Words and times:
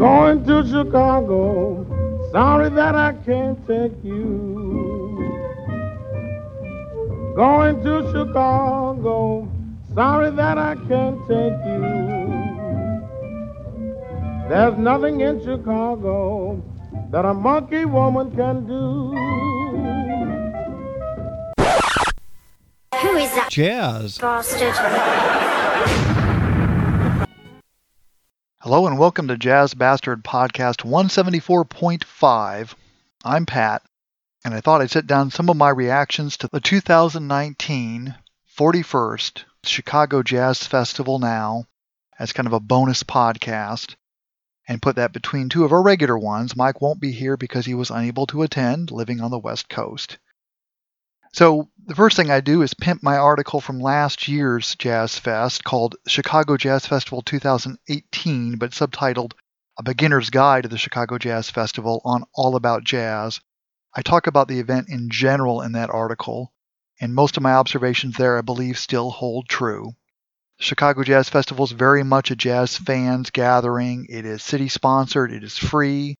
Going 0.00 0.46
to 0.46 0.66
Chicago, 0.66 1.84
sorry 2.32 2.70
that 2.70 2.94
I 2.94 3.12
can't 3.26 3.58
take 3.66 3.92
you. 4.02 5.20
Going 7.36 7.84
to 7.84 8.10
Chicago, 8.10 9.46
sorry 9.94 10.30
that 10.30 10.56
I 10.56 10.74
can't 10.88 11.20
take 11.28 11.60
you. 11.68 11.84
There's 14.48 14.78
nothing 14.78 15.20
in 15.20 15.44
Chicago 15.44 16.62
that 17.10 17.26
a 17.26 17.34
monkey 17.34 17.84
woman 17.84 18.34
can 18.34 18.66
do. 18.66 19.12
Who 23.02 23.16
is 23.18 23.34
that 23.34 23.48
Jazz. 23.50 24.16
bastard? 24.16 25.49
Hello 28.62 28.86
and 28.86 28.98
welcome 28.98 29.26
to 29.28 29.38
Jazz 29.38 29.72
Bastard 29.72 30.22
Podcast 30.22 30.84
174.5. 30.84 32.74
I'm 33.24 33.46
Pat, 33.46 33.82
and 34.44 34.52
I 34.52 34.60
thought 34.60 34.82
I'd 34.82 34.90
set 34.90 35.06
down 35.06 35.30
some 35.30 35.48
of 35.48 35.56
my 35.56 35.70
reactions 35.70 36.36
to 36.36 36.48
the 36.52 36.60
2019 36.60 38.14
41st 38.58 39.44
Chicago 39.64 40.22
Jazz 40.22 40.66
Festival 40.66 41.18
now 41.18 41.64
as 42.18 42.34
kind 42.34 42.46
of 42.46 42.52
a 42.52 42.60
bonus 42.60 43.02
podcast 43.02 43.94
and 44.68 44.82
put 44.82 44.96
that 44.96 45.14
between 45.14 45.48
two 45.48 45.64
of 45.64 45.72
our 45.72 45.82
regular 45.82 46.18
ones. 46.18 46.54
Mike 46.54 46.82
won't 46.82 47.00
be 47.00 47.12
here 47.12 47.38
because 47.38 47.64
he 47.64 47.72
was 47.72 47.88
unable 47.88 48.26
to 48.26 48.42
attend, 48.42 48.90
living 48.90 49.22
on 49.22 49.30
the 49.30 49.38
West 49.38 49.70
Coast. 49.70 50.18
So, 51.32 51.68
the 51.86 51.94
first 51.94 52.16
thing 52.16 52.28
I 52.28 52.40
do 52.40 52.62
is 52.62 52.74
pimp 52.74 53.04
my 53.04 53.16
article 53.16 53.60
from 53.60 53.78
last 53.78 54.26
year's 54.26 54.74
Jazz 54.74 55.16
Fest 55.16 55.62
called 55.62 55.94
Chicago 56.08 56.56
Jazz 56.56 56.86
Festival 56.86 57.22
2018, 57.22 58.58
but 58.58 58.72
subtitled 58.72 59.34
A 59.78 59.84
Beginner's 59.84 60.30
Guide 60.30 60.64
to 60.64 60.68
the 60.68 60.76
Chicago 60.76 61.18
Jazz 61.18 61.48
Festival 61.48 62.02
on 62.04 62.24
All 62.34 62.56
About 62.56 62.82
Jazz. 62.82 63.40
I 63.94 64.02
talk 64.02 64.26
about 64.26 64.48
the 64.48 64.58
event 64.58 64.88
in 64.88 65.08
general 65.08 65.62
in 65.62 65.72
that 65.72 65.90
article, 65.90 66.52
and 67.00 67.14
most 67.14 67.36
of 67.36 67.44
my 67.44 67.52
observations 67.52 68.16
there 68.16 68.36
I 68.36 68.42
believe 68.42 68.76
still 68.76 69.10
hold 69.10 69.48
true. 69.48 69.94
Chicago 70.58 71.04
Jazz 71.04 71.28
Festival 71.28 71.64
is 71.64 71.70
very 71.70 72.02
much 72.02 72.32
a 72.32 72.36
jazz 72.36 72.76
fans 72.76 73.30
gathering. 73.30 74.06
It 74.08 74.26
is 74.26 74.42
city 74.42 74.68
sponsored, 74.68 75.32
it 75.32 75.44
is 75.44 75.56
free, 75.56 76.16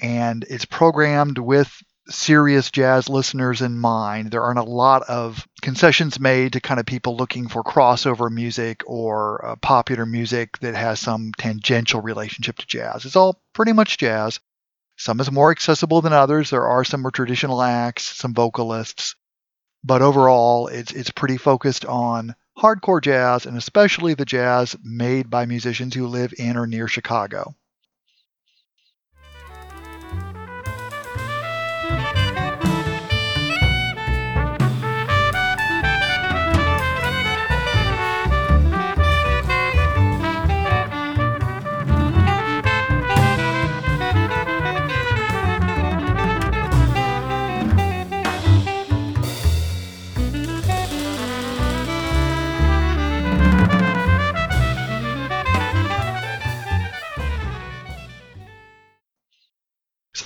and 0.00 0.44
it's 0.48 0.64
programmed 0.64 1.38
with 1.38 1.82
serious 2.08 2.70
jazz 2.70 3.08
listeners 3.08 3.62
in 3.62 3.78
mind. 3.78 4.30
There 4.30 4.42
aren't 4.42 4.58
a 4.58 4.64
lot 4.64 5.02
of 5.08 5.46
concessions 5.62 6.20
made 6.20 6.52
to 6.52 6.60
kind 6.60 6.80
of 6.80 6.86
people 6.86 7.16
looking 7.16 7.48
for 7.48 7.62
crossover 7.62 8.30
music 8.30 8.82
or 8.86 9.44
uh, 9.44 9.56
popular 9.56 10.06
music 10.06 10.58
that 10.58 10.74
has 10.74 11.00
some 11.00 11.32
tangential 11.36 12.00
relationship 12.00 12.58
to 12.58 12.66
jazz. 12.66 13.04
It's 13.04 13.16
all 13.16 13.40
pretty 13.52 13.72
much 13.72 13.98
jazz. 13.98 14.40
Some 14.96 15.20
is 15.20 15.30
more 15.30 15.50
accessible 15.50 16.00
than 16.00 16.12
others. 16.12 16.50
There 16.50 16.66
are 16.66 16.84
some 16.84 17.02
more 17.02 17.10
traditional 17.10 17.60
acts, 17.60 18.04
some 18.04 18.34
vocalists, 18.34 19.14
but 19.84 20.02
overall, 20.02 20.68
it's 20.68 20.92
it's 20.92 21.10
pretty 21.10 21.36
focused 21.36 21.84
on 21.84 22.34
hardcore 22.58 23.02
jazz 23.02 23.46
and 23.46 23.56
especially 23.56 24.14
the 24.14 24.24
jazz 24.24 24.74
made 24.82 25.28
by 25.28 25.44
musicians 25.44 25.94
who 25.94 26.06
live 26.06 26.32
in 26.38 26.56
or 26.56 26.66
near 26.66 26.88
Chicago. 26.88 27.54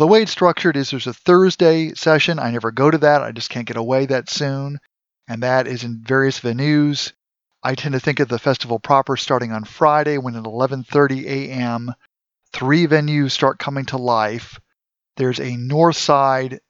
The 0.01 0.07
way 0.07 0.23
it's 0.23 0.33
structured 0.33 0.79
is 0.79 0.91
there's 0.91 1.07
a 1.07 1.13
Thursday 1.13 1.93
session. 1.93 2.39
I 2.39 2.51
never 2.51 2.71
go 2.71 2.91
to 2.91 2.97
that. 2.99 3.23
I 3.23 3.33
just 3.33 3.51
can't 3.51 3.67
get 3.67 3.77
away 3.77 4.07
that 4.07 4.31
soon. 4.31 4.81
And 5.29 5.43
that 5.43 5.67
is 5.67 5.85
in 5.85 6.03
various 6.03 6.41
venues. 6.41 7.13
I 7.63 7.75
tend 7.75 7.93
to 7.93 8.01
think 8.01 8.19
of 8.19 8.29
the 8.29 8.39
festival 8.39 8.79
proper 8.79 9.19
starting 9.19 9.53
on 9.53 9.65
Friday 9.65 10.17
when 10.17 10.37
at 10.37 10.45
11:30 10.45 11.27
a.m. 11.27 11.95
three 12.51 12.87
venues 12.87 13.33
start 13.33 13.59
coming 13.59 13.85
to 13.87 13.99
life. 13.99 14.59
There's 15.19 15.39
a 15.39 15.59
north 15.59 15.99
side 15.99 16.61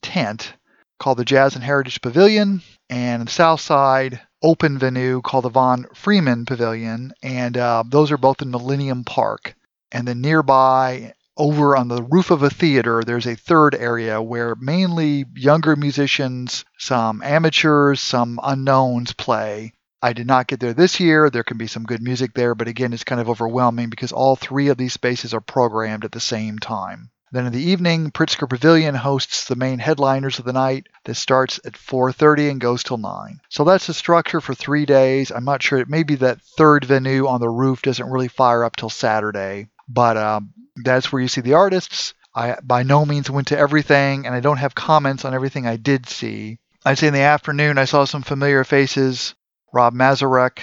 tent 0.00 0.54
called 1.00 1.18
the 1.18 1.24
Jazz 1.24 1.56
and 1.56 1.64
Heritage 1.64 2.00
Pavilion 2.00 2.62
and 2.88 3.26
the 3.26 3.32
south 3.32 3.62
side 3.62 4.20
open 4.42 4.78
venue 4.78 5.22
called 5.22 5.44
the 5.44 5.50
Von 5.50 5.86
Freeman 5.92 6.46
Pavilion 6.46 7.12
and 7.20 7.56
uh, 7.56 7.82
those 7.84 8.12
are 8.12 8.16
both 8.16 8.42
in 8.42 8.52
Millennium 8.52 9.02
Park. 9.02 9.56
And 9.90 10.06
then 10.06 10.20
nearby 10.20 11.14
over 11.36 11.76
on 11.76 11.88
the 11.88 12.02
roof 12.02 12.30
of 12.30 12.42
a 12.42 12.50
theater, 12.50 13.02
there's 13.04 13.26
a 13.26 13.34
third 13.36 13.74
area 13.74 14.20
where 14.20 14.54
mainly 14.56 15.24
younger 15.34 15.76
musicians, 15.76 16.64
some 16.78 17.22
amateurs, 17.22 18.00
some 18.00 18.40
unknowns 18.42 19.12
play. 19.12 19.72
I 20.02 20.12
did 20.12 20.26
not 20.26 20.46
get 20.46 20.60
there 20.60 20.74
this 20.74 21.00
year. 21.00 21.30
There 21.30 21.42
can 21.42 21.58
be 21.58 21.66
some 21.66 21.84
good 21.84 22.02
music 22.02 22.34
there, 22.34 22.54
but 22.54 22.68
again, 22.68 22.92
it's 22.92 23.04
kind 23.04 23.20
of 23.20 23.28
overwhelming 23.28 23.90
because 23.90 24.12
all 24.12 24.36
three 24.36 24.68
of 24.68 24.76
these 24.76 24.92
spaces 24.92 25.34
are 25.34 25.40
programmed 25.40 26.04
at 26.04 26.12
the 26.12 26.20
same 26.20 26.58
time. 26.58 27.10
Then 27.32 27.46
in 27.46 27.52
the 27.52 27.70
evening, 27.70 28.12
Pritzker 28.12 28.48
Pavilion 28.48 28.94
hosts 28.94 29.48
the 29.48 29.56
main 29.56 29.80
headliners 29.80 30.38
of 30.38 30.44
the 30.44 30.52
night. 30.52 30.86
This 31.04 31.18
starts 31.18 31.58
at 31.64 31.76
4:30 31.76 32.50
and 32.50 32.60
goes 32.60 32.84
till 32.84 32.98
9. 32.98 33.40
So 33.48 33.64
that's 33.64 33.88
the 33.88 33.94
structure 33.94 34.40
for 34.40 34.54
3 34.54 34.86
days. 34.86 35.32
I'm 35.32 35.44
not 35.44 35.62
sure. 35.62 35.84
Maybe 35.88 36.14
that 36.16 36.40
third 36.56 36.84
venue 36.84 37.26
on 37.26 37.40
the 37.40 37.50
roof 37.50 37.82
doesn't 37.82 38.08
really 38.08 38.28
fire 38.28 38.62
up 38.62 38.76
till 38.76 38.90
Saturday, 38.90 39.68
but 39.88 40.16
um, 40.16 40.52
that's 40.76 41.12
where 41.12 41.22
you 41.22 41.28
see 41.28 41.40
the 41.40 41.54
artists. 41.54 42.14
I 42.34 42.58
by 42.62 42.82
no 42.82 43.04
means 43.06 43.30
went 43.30 43.48
to 43.48 43.58
everything, 43.58 44.26
and 44.26 44.34
I 44.34 44.40
don't 44.40 44.58
have 44.58 44.74
comments 44.74 45.24
on 45.24 45.34
everything 45.34 45.66
I 45.66 45.76
did 45.76 46.08
see. 46.08 46.58
I'd 46.84 46.98
say 46.98 47.08
in 47.08 47.14
the 47.14 47.20
afternoon 47.20 47.78
I 47.78 47.84
saw 47.84 48.04
some 48.04 48.22
familiar 48.22 48.62
faces. 48.64 49.34
Rob 49.72 49.94
Mazurek. 49.94 50.60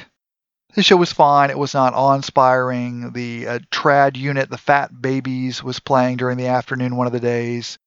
His 0.73 0.85
show 0.85 0.97
was 0.97 1.13
fine. 1.13 1.51
It 1.51 1.57
was 1.57 1.73
not 1.73 1.93
awe-inspiring. 1.93 3.11
The 3.11 3.47
uh, 3.47 3.59
trad 3.71 4.15
unit, 4.15 4.49
the 4.49 4.57
Fat 4.57 4.89
Babies, 5.01 5.63
was 5.63 5.79
playing 5.79 6.17
during 6.17 6.37
the 6.37 6.47
afternoon 6.47 6.95
one 6.95 7.05
of 7.05 7.13
the 7.13 7.19
days. 7.19 7.77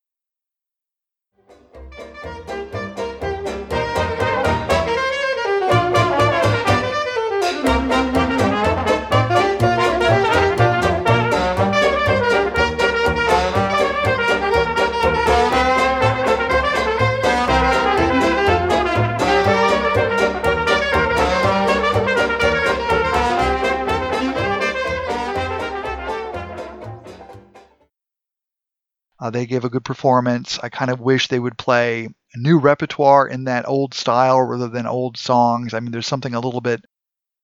Uh, 29.18 29.30
they 29.30 29.46
gave 29.46 29.64
a 29.64 29.70
good 29.70 29.84
performance. 29.84 30.58
I 30.62 30.68
kind 30.68 30.90
of 30.90 31.00
wish 31.00 31.28
they 31.28 31.38
would 31.38 31.56
play 31.56 32.08
a 32.34 32.38
new 32.38 32.58
repertoire 32.58 33.26
in 33.26 33.44
that 33.44 33.66
old 33.68 33.94
style 33.94 34.40
rather 34.40 34.68
than 34.68 34.86
old 34.86 35.16
songs. 35.16 35.72
I 35.72 35.80
mean, 35.80 35.90
there's 35.92 36.06
something 36.06 36.34
a 36.34 36.40
little 36.40 36.60
bit 36.60 36.84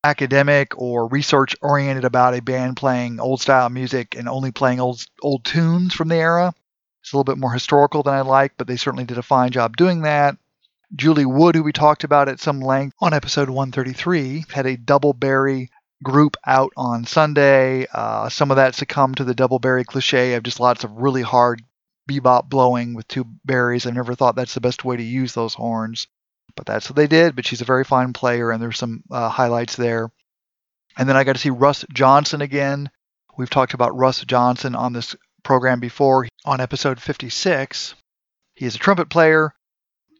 academic 0.04 0.78
or 0.78 1.08
research 1.08 1.54
oriented 1.62 2.04
about 2.04 2.34
a 2.34 2.42
band 2.42 2.76
playing 2.76 3.20
old 3.20 3.40
style 3.40 3.68
music 3.68 4.16
and 4.16 4.28
only 4.28 4.50
playing 4.50 4.80
old 4.80 5.04
old 5.22 5.44
tunes 5.44 5.94
from 5.94 6.08
the 6.08 6.16
era. 6.16 6.52
It's 7.00 7.12
a 7.12 7.16
little 7.16 7.32
bit 7.32 7.40
more 7.40 7.52
historical 7.52 8.02
than 8.02 8.14
I 8.14 8.20
like, 8.20 8.52
but 8.56 8.66
they 8.66 8.76
certainly 8.76 9.04
did 9.04 9.18
a 9.18 9.22
fine 9.22 9.50
job 9.50 9.76
doing 9.76 10.02
that. 10.02 10.36
Juli 10.94 11.25
Wood, 11.25 11.54
who 11.54 11.62
we 11.62 11.72
talked 11.72 12.04
about 12.04 12.28
at 12.28 12.38
some 12.38 12.60
length 12.60 12.96
on 13.00 13.14
episode 13.14 13.48
133, 13.48 14.44
had 14.50 14.66
a 14.66 14.76
double 14.76 15.14
bari 15.14 15.70
group 16.02 16.37
out 16.46 16.72
on 16.76 17.04
Sunday. 17.04 17.87
Uh, 17.93 18.28
some 18.28 18.50
of 18.50 18.56
that 18.56 18.75
succumbed 18.75 19.19
to 19.19 19.25
the 19.25 19.34
double 19.34 19.58
bari 19.58 19.84
cliche 19.84 20.34
of 20.34 20.43
just 20.43 20.60
lots 20.60 20.84
of 20.84 20.93
really 20.93 21.22
hard 21.22 21.62
bebop 22.08 22.49
blowing 22.49 22.94
with 22.94 23.06
two 23.08 23.26
baris. 23.44 23.87
I've 23.87 23.94
never 23.94 24.14
thought 24.14 24.37
that's 24.37 24.54
the 24.54 24.60
best 24.60 24.84
way 24.84 24.96
to 24.96 25.02
use 25.02 25.34
those 25.34 25.54
horns, 25.54 26.08
but 26.56 26.66
that's 26.66 26.88
what 26.88 26.96
they 26.96 27.06
did. 27.06 27.37
But 27.37 27.46
she's 27.46 27.60
a 27.60 27.66
very 27.66 27.84
fine 27.84 28.12
player, 28.12 28.50
and 28.50 28.62
there's 28.62 28.78
some 28.78 29.02
uh, 29.10 29.28
highlights 29.28 29.76
there. 29.76 30.10
And 30.96 31.08
then 31.08 31.16
I 31.16 31.25
got 31.25 31.34
to 31.34 31.38
see 31.38 31.50
Russ 31.50 31.84
Johnson 31.93 32.43
again. 32.43 32.90
We've 33.37 33.50
talked 33.50 33.75
about 33.75 33.96
Russ 33.96 34.22
Johnson 34.25 34.75
on 34.75 34.93
this 34.93 35.16
program 35.43 35.81
before 35.81 36.28
on 36.44 36.60
episode 36.60 37.00
56. 37.00 37.94
He 38.54 38.66
is 38.66 38.75
a 38.75 38.78
trumpet 38.78 39.08
player, 39.08 39.54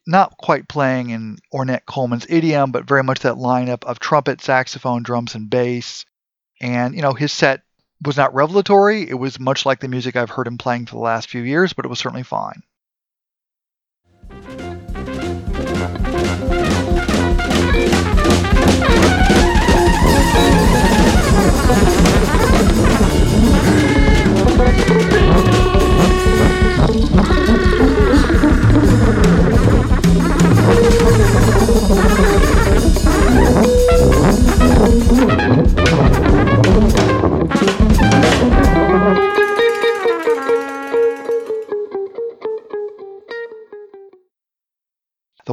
not 0.07 0.37
quite 0.37 0.69
playing 0.69 1.11
in 1.11 1.39
Ornette 1.53 1.87
Coleman's 1.87 2.27
idiom, 2.29 2.73
but 2.73 2.85
very 2.85 3.03
much 3.03 3.21
that 3.21 3.35
lineup 3.35 3.85
of 3.85 3.99
trumpet, 3.99 4.41
saxophone, 4.41 5.03
drums, 5.03 5.35
and 5.35 5.49
bass. 5.49 6.05
And, 6.61 6.95
you 6.95 7.03
know, 7.03 7.13
his 7.13 7.33
set 7.33 7.63
was 8.05 8.17
not 8.17 8.35
revelatory. 8.35 9.09
It 9.09 9.15
was 9.15 9.39
much 9.39 9.65
like 9.65 9.81
the 9.81 9.89
music 9.89 10.17
I've 10.17 10.31
heard 10.31 10.47
him 10.47 10.59
playing 10.59 10.87
for 10.87 10.97
the 10.97 11.03
last 11.03 11.29
few 11.29 11.43
years, 11.43 11.73
but 11.73 11.85
it 11.85 11.89
was 11.89 11.99
certainly 11.99 12.25
fine. 12.25 12.63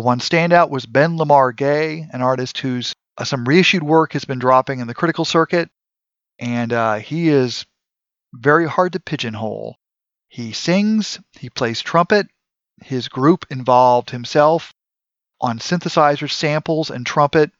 One 0.09 0.19
standout 0.19 0.71
was 0.71 0.87
Ben 0.87 1.17
Lamar 1.17 1.51
Gay, 1.51 2.07
an 2.11 2.23
artist 2.23 2.57
whose 2.57 2.95
uh, 3.19 3.23
some 3.23 3.45
reissued 3.45 3.83
work 3.83 4.13
has 4.13 4.25
been 4.25 4.39
dropping 4.39 4.79
in 4.79 4.87
the 4.87 4.95
critical 4.95 5.23
circuit, 5.23 5.69
and 6.39 6.73
uh, 6.73 6.95
he 6.95 7.29
is 7.29 7.67
very 8.33 8.67
hard 8.67 8.93
to 8.93 8.99
pigeonhole. 8.99 9.75
He 10.27 10.51
sings, 10.51 11.19
he 11.33 11.51
plays 11.51 11.79
trumpet. 11.81 12.25
His 12.81 13.07
group 13.07 13.45
involved 13.51 14.09
himself 14.09 14.73
on 15.39 15.59
synthesizer 15.59 16.27
samples 16.27 16.89
and 16.89 17.05
trumpet, 17.05 17.51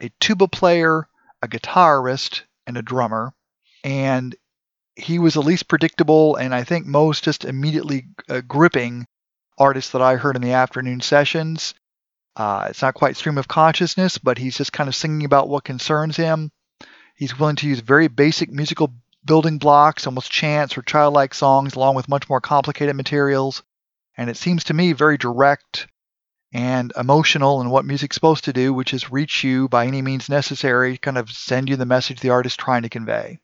a 0.00 0.10
tuba 0.20 0.48
player, 0.48 1.06
a 1.42 1.48
guitarist, 1.48 2.44
and 2.66 2.78
a 2.78 2.82
drummer. 2.82 3.34
And 3.84 4.34
he 4.96 5.18
was 5.18 5.34
the 5.34 5.42
least 5.42 5.68
predictable 5.68 6.36
and 6.36 6.54
I 6.54 6.64
think 6.64 6.86
most 6.86 7.24
just 7.24 7.44
immediately 7.44 8.06
uh, 8.26 8.40
gripping 8.40 9.06
artist 9.58 9.92
that 9.92 10.00
I 10.00 10.16
heard 10.16 10.36
in 10.36 10.40
the 10.40 10.52
afternoon 10.52 11.02
sessions. 11.02 11.74
Uh, 12.40 12.68
it's 12.70 12.80
not 12.80 12.94
quite 12.94 13.18
stream 13.18 13.36
of 13.36 13.46
consciousness, 13.46 14.16
but 14.16 14.38
he's 14.38 14.56
just 14.56 14.72
kind 14.72 14.88
of 14.88 14.96
singing 14.96 15.26
about 15.26 15.50
what 15.50 15.62
concerns 15.62 16.16
him. 16.16 16.50
He's 17.14 17.38
willing 17.38 17.56
to 17.56 17.68
use 17.68 17.80
very 17.80 18.08
basic 18.08 18.50
musical 18.50 18.94
building 19.26 19.58
blocks, 19.58 20.06
almost 20.06 20.32
chants 20.32 20.78
or 20.78 20.80
childlike 20.80 21.34
songs, 21.34 21.74
along 21.74 21.96
with 21.96 22.08
much 22.08 22.30
more 22.30 22.40
complicated 22.40 22.96
materials. 22.96 23.62
And 24.16 24.30
it 24.30 24.38
seems 24.38 24.64
to 24.64 24.72
me 24.72 24.94
very 24.94 25.18
direct 25.18 25.86
and 26.50 26.94
emotional 26.96 27.60
in 27.60 27.68
what 27.68 27.84
music's 27.84 28.16
supposed 28.16 28.44
to 28.44 28.54
do, 28.54 28.72
which 28.72 28.94
is 28.94 29.12
reach 29.12 29.44
you 29.44 29.68
by 29.68 29.86
any 29.86 30.00
means 30.00 30.30
necessary, 30.30 30.96
kind 30.96 31.18
of 31.18 31.30
send 31.30 31.68
you 31.68 31.76
the 31.76 31.84
message 31.84 32.20
the 32.20 32.30
artist 32.30 32.58
trying 32.58 32.84
to 32.84 32.88
convey. 32.88 33.38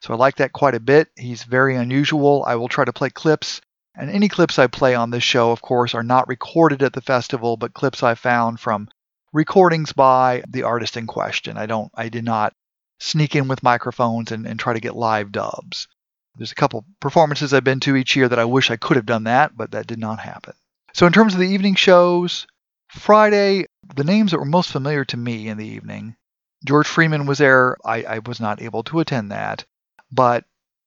So 0.00 0.14
I 0.14 0.16
like 0.16 0.36
that 0.36 0.54
quite 0.54 0.74
a 0.74 0.80
bit. 0.80 1.08
He's 1.14 1.42
very 1.42 1.76
unusual. 1.76 2.42
I 2.46 2.54
will 2.54 2.68
try 2.68 2.86
to 2.86 2.92
play 2.94 3.10
clips 3.10 3.60
and 3.96 4.10
any 4.10 4.28
clips 4.28 4.58
I 4.58 4.66
play 4.66 4.94
on 4.94 5.10
this 5.10 5.22
show, 5.22 5.50
of 5.50 5.62
course, 5.62 5.94
are 5.94 6.02
not 6.02 6.28
recorded 6.28 6.82
at 6.82 6.92
the 6.92 7.00
festival, 7.00 7.56
but 7.56 7.74
clips 7.74 8.02
I 8.02 8.14
found 8.14 8.60
from 8.60 8.88
recordings 9.32 9.92
by 9.92 10.42
the 10.48 10.62
artist 10.62 10.96
in 10.96 11.06
question. 11.06 11.56
I 11.56 11.66
don't 11.66 11.90
I 11.94 12.08
did 12.08 12.24
not 12.24 12.54
sneak 13.00 13.36
in 13.36 13.48
with 13.48 13.62
microphones 13.62 14.32
and, 14.32 14.46
and 14.46 14.58
try 14.58 14.72
to 14.72 14.80
get 14.80 14.96
live 14.96 15.32
dubs. 15.32 15.88
There's 16.36 16.52
a 16.52 16.56
couple 16.56 16.84
performances 17.00 17.52
I've 17.52 17.64
been 17.64 17.80
to 17.80 17.96
each 17.96 18.16
year 18.16 18.28
that 18.28 18.38
I 18.38 18.44
wish 18.44 18.70
I 18.70 18.76
could 18.76 18.96
have 18.96 19.06
done 19.06 19.24
that, 19.24 19.56
but 19.56 19.72
that 19.72 19.86
did 19.86 19.98
not 19.98 20.18
happen. 20.18 20.54
So 20.92 21.06
in 21.06 21.12
terms 21.12 21.34
of 21.34 21.40
the 21.40 21.48
evening 21.48 21.74
shows, 21.74 22.46
Friday, 22.88 23.66
the 23.94 24.04
names 24.04 24.30
that 24.30 24.38
were 24.38 24.44
most 24.44 24.70
familiar 24.70 25.04
to 25.06 25.16
me 25.16 25.48
in 25.48 25.58
the 25.58 25.66
evening, 25.66 26.16
George 26.64 26.86
Freeman 26.86 27.26
was 27.26 27.38
there. 27.38 27.76
I, 27.84 28.02
I 28.04 28.18
was 28.20 28.40
not 28.40 28.62
able 28.62 28.82
to 28.84 29.00
attend 29.00 29.30
that. 29.30 29.64
But 30.10 30.44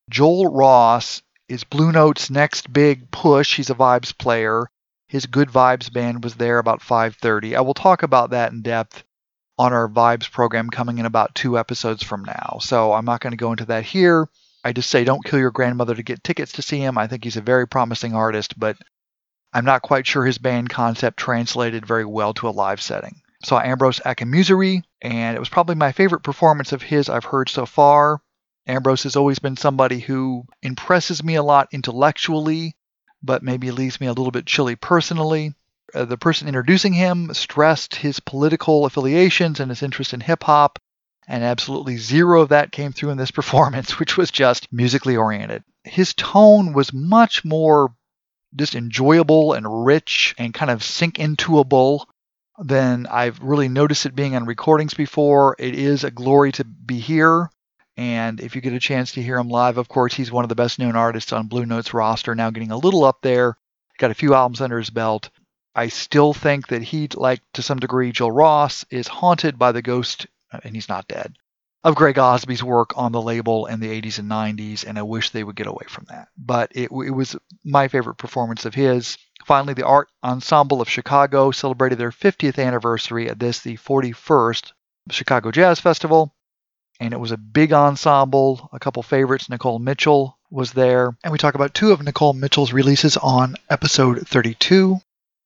Joel 0.10 0.54
Ross 0.54 1.22
is 1.50 1.64
Blue 1.64 1.92
Note's 1.92 2.30
next 2.30 2.72
big 2.72 3.10
push. 3.12 3.56
He's 3.56 3.70
a 3.70 3.76
vibes 3.76 4.18
player. 4.18 4.70
His 5.08 5.26
Good 5.26 5.50
Vibes 5.50 5.92
band 5.92 6.24
was 6.24 6.36
there 6.36 6.60
about 6.60 6.82
5:30. 6.82 7.56
I 7.56 7.62
will 7.62 7.74
talk 7.74 8.04
about 8.04 8.32
that 8.32 8.52
in 8.52 8.62
depth 8.62 9.04
on 9.58 9.74
our 9.74 9.88
vibes 9.88 10.30
program 10.30 10.70
coming 10.70 10.98
in 10.98 11.06
about 11.06 11.34
two 11.34 11.58
episodes 11.58 12.04
from 12.04 12.24
now. 12.24 12.58
So 12.62 12.94
I'm 12.94 13.06
not 13.06 13.22
going 13.22 13.32
to 13.32 13.38
go 13.38 13.52
into 13.52 13.66
that 13.66 13.86
here. 13.86 14.28
I 14.64 14.74
just 14.74 14.90
say 14.90 15.04
don't 15.04 15.24
kill 15.24 15.40
your 15.40 15.52
grandmother 15.52 15.96
to 15.96 16.04
get 16.04 16.24
tickets 16.24 16.52
to 16.54 16.62
see 16.62 16.80
him. 16.80 16.98
I 16.98 17.08
think 17.08 17.24
he's 17.24 17.38
a 17.38 17.42
very 17.42 17.68
promising 17.68 18.14
artist, 18.14 18.60
but 18.60 18.78
I'm 19.54 19.66
not 19.66 19.82
quite 19.82 20.06
sure 20.06 20.26
his 20.26 20.38
band 20.38 20.70
concept 20.70 21.18
translated 21.18 21.86
very 21.86 22.06
well 22.06 22.34
to 22.36 22.50
a 22.50 22.52
live 22.52 22.82
setting. 22.82 23.22
Saw 23.44 23.60
Ambrose 23.60 24.02
Akinmusire, 24.02 24.84
and 25.02 25.36
it 25.36 25.40
was 25.40 25.50
probably 25.50 25.76
my 25.76 25.92
favorite 25.94 26.24
performance 26.24 26.74
of 26.74 26.82
his 26.82 27.08
I've 27.08 27.24
heard 27.24 27.50
so 27.50 27.66
far. 27.66 28.20
Ambrose 28.68 29.04
has 29.04 29.16
always 29.16 29.40
been 29.40 29.56
somebody 29.56 30.00
who 30.00 30.44
impresses 30.62 31.24
me 31.24 31.36
a 31.36 31.44
lot 31.44 31.70
intellectually, 31.72 32.76
but 33.24 33.42
maybe 33.42 33.72
leaves 33.72 34.02
me 34.02 34.08
a 34.08 34.14
little 34.14 34.32
bit 34.32 34.46
chilly 34.46 34.76
personally. 34.76 35.54
Uh, 35.94 36.04
the 36.04 36.18
person 36.18 36.48
introducing 36.50 36.92
him 36.92 37.34
stressed 37.34 37.96
his 37.96 38.20
political 38.20 38.86
affiliations 38.86 39.60
and 39.62 39.72
his 39.72 39.84
interest 39.84 40.14
in 40.14 40.20
hip 40.20 40.44
hop, 40.44 40.80
and 41.28 41.44
absolutely 41.44 41.98
zero 41.98 42.42
of 42.42 42.50
that 42.50 42.74
came 42.74 42.92
through 42.92 43.12
in 43.12 43.18
this 43.18 43.32
performance, 43.40 44.00
which 44.00 44.18
was 44.18 44.32
just 44.32 44.72
musically 44.72 45.16
oriented. 45.16 45.64
His 45.86 46.14
tone 46.14 46.74
was 46.74 46.92
much 46.92 47.46
more 47.46 47.96
just 48.56 48.76
enjoyable 48.76 49.54
and 49.54 49.86
rich 49.86 50.36
and 50.38 50.54
kind 50.54 50.72
of 50.72 50.84
sink 50.84 51.20
intoable 51.20 52.08
than 52.60 53.06
I've 53.08 53.42
really 53.42 53.70
noticed 53.70 54.06
it 54.06 54.16
being 54.16 54.36
on 54.36 54.46
recordings 54.46 54.94
before. 54.94 55.56
It 55.60 55.76
is 55.76 56.04
a 56.04 56.12
glory 56.12 56.52
to 56.54 56.64
be 56.64 57.00
here. 57.00 57.50
And 57.98 58.40
if 58.40 58.56
you 58.56 58.62
get 58.62 58.74
a 58.74 58.80
chance 58.80 59.14
to 59.14 59.24
hear 59.24 59.38
him 59.38 59.50
live, 59.50 59.80
of 59.80 59.90
course, 59.90 60.14
he's 60.14 60.32
one 60.32 60.46
of 60.46 60.50
the 60.50 60.56
best 60.56 60.78
known 60.78 60.96
artists 60.96 61.34
on 61.34 61.48
Blue 61.48 61.66
Note's 61.66 61.96
roster, 61.96 62.36
now 62.36 62.52
getting 62.52 62.72
a 62.72 62.78
little 62.78 63.04
up 63.04 63.22
there. 63.24 63.58
Got 63.98 64.12
a 64.12 64.16
few 64.16 64.36
albums 64.36 64.62
under 64.62 64.78
his 64.78 64.92
belt. 64.92 65.32
I 65.74 65.88
still 65.88 66.34
think 66.34 66.68
that 66.68 66.84
he, 66.84 67.08
like 67.16 67.42
to 67.54 67.64
some 67.64 67.80
degree, 67.80 68.12
Joel 68.12 68.32
Ross, 68.32 68.86
is 68.92 69.08
haunted 69.08 69.58
by 69.58 69.72
the 69.72 69.82
ghost, 69.82 70.28
uh, 70.52 70.60
and 70.64 70.76
he's 70.76 70.90
not 70.90 71.08
dead, 71.08 71.36
of 71.84 71.96
Greg 71.96 72.18
Osby's 72.18 72.64
work 72.64 72.94
on 72.96 73.12
the 73.12 73.22
label 73.22 73.66
in 73.66 73.80
the 73.80 74.02
80s 74.02 74.20
and 74.20 74.30
90s, 74.30 74.86
and 74.88 75.00
I 75.00 75.02
wish 75.02 75.32
they 75.32 75.44
would 75.44 75.56
get 75.56 75.66
away 75.66 75.86
from 75.90 76.06
that. 76.10 76.28
But 76.38 76.72
it, 76.76 76.92
it 76.92 77.12
was 77.12 77.36
my 77.64 77.88
favorite 77.88 78.16
performance 78.16 78.66
of 78.66 78.76
his. 78.76 79.18
Finally, 79.46 79.74
the 79.74 79.88
Art 79.88 80.10
Ensemble 80.24 80.82
of 80.82 80.90
Chicago 80.90 81.50
celebrated 81.50 81.98
their 81.98 82.12
50th 82.12 82.64
anniversary 82.64 83.28
at 83.28 83.40
this, 83.40 83.60
the 83.60 83.78
41st 83.78 84.72
Chicago 85.10 85.52
Jazz 85.52 85.80
Festival 85.80 86.36
and 87.00 87.14
it 87.14 87.20
was 87.20 87.32
a 87.32 87.38
big 87.38 87.74
ensemble. 87.74 88.70
A 88.74 88.80
couple 88.80 89.04
favorites, 89.04 89.50
Nicole 89.50 89.80
Mitchell 89.80 90.38
was 90.50 90.72
there. 90.74 91.16
And 91.24 91.32
we 91.32 91.38
talk 91.38 91.56
about 91.56 91.74
two 91.74 91.92
of 91.92 92.02
Nicole 92.02 92.34
Mitchell's 92.34 92.74
releases 92.74 93.18
on 93.18 93.56
episode 93.70 94.28
32. 94.28 95.00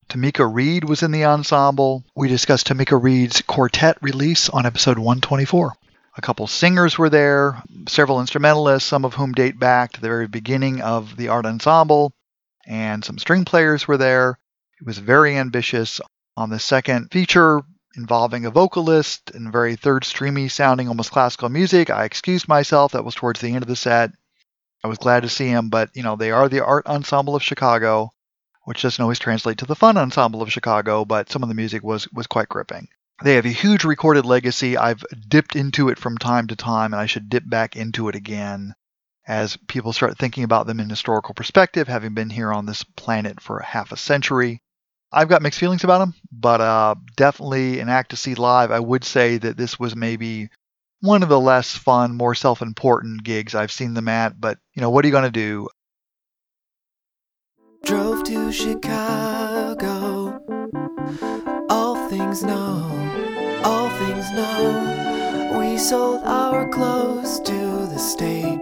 Tomeka 0.09 0.53
Reid 0.53 0.83
was 0.83 1.03
in 1.03 1.11
the 1.11 1.25
ensemble. 1.25 2.03
We 2.15 2.27
discussed 2.27 2.67
Tomeka 2.67 3.01
Reid's 3.01 3.41
quartet 3.41 3.97
release 4.01 4.49
on 4.49 4.65
episode 4.65 4.97
124. 4.97 5.73
A 6.17 6.21
couple 6.21 6.47
singers 6.47 6.97
were 6.97 7.09
there, 7.09 7.61
several 7.87 8.19
instrumentalists, 8.19 8.89
some 8.89 9.05
of 9.05 9.13
whom 9.13 9.31
date 9.31 9.57
back 9.57 9.93
to 9.93 10.01
the 10.01 10.09
very 10.09 10.27
beginning 10.27 10.81
of 10.81 11.15
the 11.15 11.29
art 11.29 11.45
ensemble, 11.45 12.11
and 12.67 13.05
some 13.05 13.17
string 13.17 13.45
players 13.45 13.87
were 13.87 13.95
there. 13.97 14.37
It 14.79 14.85
was 14.85 14.97
very 14.97 15.37
ambitious. 15.37 16.01
On 16.37 16.49
the 16.49 16.59
second 16.59 17.11
feature, 17.11 17.61
involving 17.95 18.45
a 18.45 18.51
vocalist 18.51 19.31
and 19.31 19.51
very 19.51 19.75
third 19.75 20.03
streamy 20.03 20.47
sounding 20.47 20.87
almost 20.87 21.11
classical 21.11 21.49
music. 21.49 21.89
I 21.89 22.05
excused 22.05 22.47
myself. 22.47 22.93
That 22.93 23.05
was 23.05 23.15
towards 23.15 23.41
the 23.41 23.49
end 23.49 23.63
of 23.63 23.67
the 23.67 23.75
set. 23.75 24.11
I 24.83 24.87
was 24.87 24.97
glad 24.97 25.23
to 25.23 25.29
see 25.29 25.47
him, 25.47 25.69
but 25.69 25.89
you 25.95 26.03
know, 26.03 26.15
they 26.15 26.31
are 26.31 26.49
the 26.49 26.65
art 26.65 26.87
ensemble 26.87 27.35
of 27.35 27.43
Chicago, 27.43 28.11
which 28.63 28.81
doesn't 28.81 29.01
always 29.01 29.19
translate 29.19 29.59
to 29.59 29.65
the 29.65 29.75
fun 29.75 29.97
ensemble 29.97 30.41
of 30.41 30.51
Chicago, 30.51 31.05
but 31.05 31.31
some 31.31 31.43
of 31.43 31.49
the 31.49 31.55
music 31.55 31.83
was 31.83 32.11
was 32.11 32.27
quite 32.27 32.49
gripping. 32.49 32.87
They 33.23 33.35
have 33.35 33.45
a 33.45 33.49
huge 33.49 33.83
recorded 33.83 34.25
legacy. 34.25 34.77
I've 34.77 35.03
dipped 35.27 35.55
into 35.55 35.89
it 35.89 35.99
from 35.99 36.17
time 36.17 36.47
to 36.47 36.55
time, 36.55 36.93
and 36.93 37.01
I 37.01 37.05
should 37.05 37.29
dip 37.29 37.47
back 37.47 37.75
into 37.75 38.09
it 38.09 38.15
again 38.15 38.73
as 39.27 39.57
people 39.67 39.93
start 39.93 40.17
thinking 40.17 40.43
about 40.43 40.65
them 40.65 40.79
in 40.79 40.89
historical 40.89 41.35
perspective, 41.35 41.87
having 41.87 42.15
been 42.15 42.31
here 42.31 42.51
on 42.51 42.65
this 42.65 42.83
planet 42.83 43.39
for 43.39 43.59
half 43.59 43.91
a 43.91 43.97
century. 43.97 44.63
I've 45.11 45.27
got 45.27 45.41
mixed 45.41 45.59
feelings 45.59 45.83
about 45.83 46.01
him, 46.01 46.13
but 46.31 46.61
uh, 46.61 46.95
definitely 47.17 47.79
an 47.79 47.89
act 47.89 48.11
to 48.11 48.15
see 48.17 48.35
live. 48.35 48.71
I 48.71 48.79
would 48.79 49.03
say 49.03 49.37
that 49.37 49.57
this 49.57 49.77
was 49.77 49.95
maybe 49.95 50.49
one 51.01 51.21
of 51.21 51.29
the 51.29 51.39
less 51.39 51.75
fun, 51.75 52.15
more 52.15 52.33
self-important 52.33 53.23
gigs 53.23 53.53
I've 53.53 53.71
seen 53.71 53.93
them 53.93 54.07
at. 54.07 54.39
But 54.39 54.57
you 54.73 54.81
know, 54.81 54.89
what 54.89 55.03
are 55.03 55.07
you 55.07 55.11
going 55.11 55.25
to 55.25 55.31
do? 55.31 55.67
Drove 57.83 58.23
to 58.25 58.51
Chicago. 58.53 60.39
All 61.69 62.07
things 62.09 62.43
know, 62.43 63.61
all 63.65 63.89
things 63.89 64.31
know. 64.31 65.57
We 65.59 65.77
sold 65.77 66.23
our 66.23 66.69
clothes 66.69 67.41
to 67.41 67.53
the 67.87 67.97
state. 67.97 68.61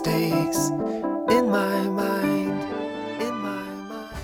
Mistakes 0.00 0.70
in 0.70 1.50
my 1.50 1.82
mind. 1.88 2.62
In 3.22 3.34
my 3.34 3.62
mind. 3.62 4.16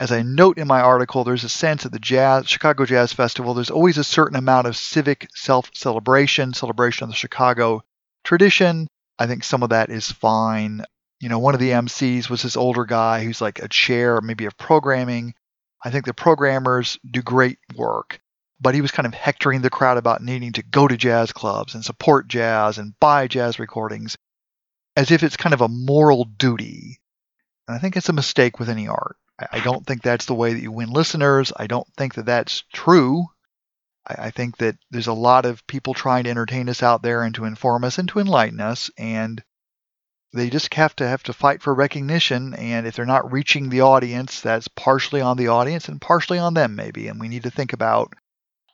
as 0.00 0.10
I 0.10 0.22
note 0.22 0.58
in 0.58 0.66
my 0.66 0.80
article, 0.80 1.22
there's 1.22 1.44
a 1.44 1.48
sense 1.48 1.86
at 1.86 1.92
the 1.92 2.00
Jazz, 2.00 2.48
Chicago 2.48 2.84
Jazz 2.84 3.12
Festival, 3.12 3.54
there's 3.54 3.70
always 3.70 3.98
a 3.98 4.04
certain 4.04 4.36
amount 4.36 4.66
of 4.66 4.76
civic 4.76 5.28
self 5.34 5.70
celebration, 5.72 6.52
celebration 6.52 7.04
of 7.04 7.10
the 7.10 7.16
Chicago 7.16 7.82
tradition. 8.24 8.88
I 9.18 9.26
think 9.26 9.44
some 9.44 9.62
of 9.62 9.70
that 9.70 9.90
is 9.90 10.10
fine. 10.10 10.84
You 11.20 11.28
know, 11.28 11.38
one 11.38 11.54
of 11.54 11.60
the 11.60 11.70
MCs 11.70 12.28
was 12.28 12.42
this 12.42 12.56
older 12.56 12.84
guy 12.84 13.22
who's 13.22 13.40
like 13.40 13.60
a 13.60 13.68
chair, 13.68 14.20
maybe 14.20 14.46
of 14.46 14.56
programming. 14.56 15.34
I 15.84 15.90
think 15.90 16.06
the 16.06 16.14
programmers 16.14 16.98
do 17.08 17.22
great 17.22 17.58
work, 17.76 18.20
but 18.60 18.74
he 18.74 18.80
was 18.80 18.90
kind 18.90 19.06
of 19.06 19.14
hectoring 19.14 19.62
the 19.62 19.70
crowd 19.70 19.96
about 19.96 20.22
needing 20.22 20.52
to 20.52 20.62
go 20.62 20.86
to 20.86 20.96
jazz 20.96 21.32
clubs 21.32 21.74
and 21.74 21.84
support 21.84 22.28
jazz 22.28 22.78
and 22.78 22.98
buy 23.00 23.26
jazz 23.26 23.58
recordings 23.58 24.16
as 24.96 25.10
if 25.10 25.22
it's 25.22 25.36
kind 25.36 25.54
of 25.54 25.60
a 25.60 25.68
moral 25.68 26.24
duty. 26.24 27.00
And 27.66 27.76
I 27.76 27.80
think 27.80 27.96
it's 27.96 28.08
a 28.08 28.14
mistake 28.14 28.58
with 28.58 28.68
any 28.68 28.88
art. 28.88 29.16
I 29.52 29.60
don't 29.60 29.86
think 29.86 30.02
that's 30.02 30.26
the 30.26 30.34
way 30.34 30.52
that 30.52 30.62
you 30.62 30.70
win 30.70 30.90
listeners. 30.90 31.52
I 31.56 31.66
don't 31.66 31.88
think 31.96 32.14
that 32.14 32.26
that's 32.26 32.64
true. 32.72 33.26
I, 34.06 34.30
think 34.30 34.56
that 34.58 34.76
there's 34.90 35.06
a 35.06 35.12
lot 35.12 35.46
of 35.46 35.66
people 35.66 35.94
trying 35.94 36.24
to 36.24 36.30
entertain 36.30 36.68
us 36.68 36.82
out 36.82 37.02
there 37.02 37.22
and 37.22 37.34
to 37.36 37.44
inform 37.44 37.84
us 37.84 37.98
and 37.98 38.08
to 38.08 38.18
enlighten 38.18 38.60
us, 38.60 38.90
and 38.98 39.42
they 40.32 40.50
just 40.50 40.72
have 40.74 40.96
to 40.96 41.06
have 41.06 41.22
to 41.24 41.32
fight 41.32 41.62
for 41.62 41.74
recognition. 41.74 42.54
And 42.54 42.86
if 42.86 42.96
they're 42.96 43.06
not 43.06 43.30
reaching 43.30 43.68
the 43.68 43.82
audience, 43.82 44.40
that's 44.40 44.68
partially 44.68 45.20
on 45.20 45.36
the 45.36 45.48
audience 45.48 45.88
and 45.88 46.00
partially 46.00 46.38
on 46.38 46.54
them, 46.54 46.74
maybe. 46.74 47.08
And 47.08 47.20
we 47.20 47.28
need 47.28 47.44
to 47.44 47.50
think 47.50 47.72
about 47.72 48.14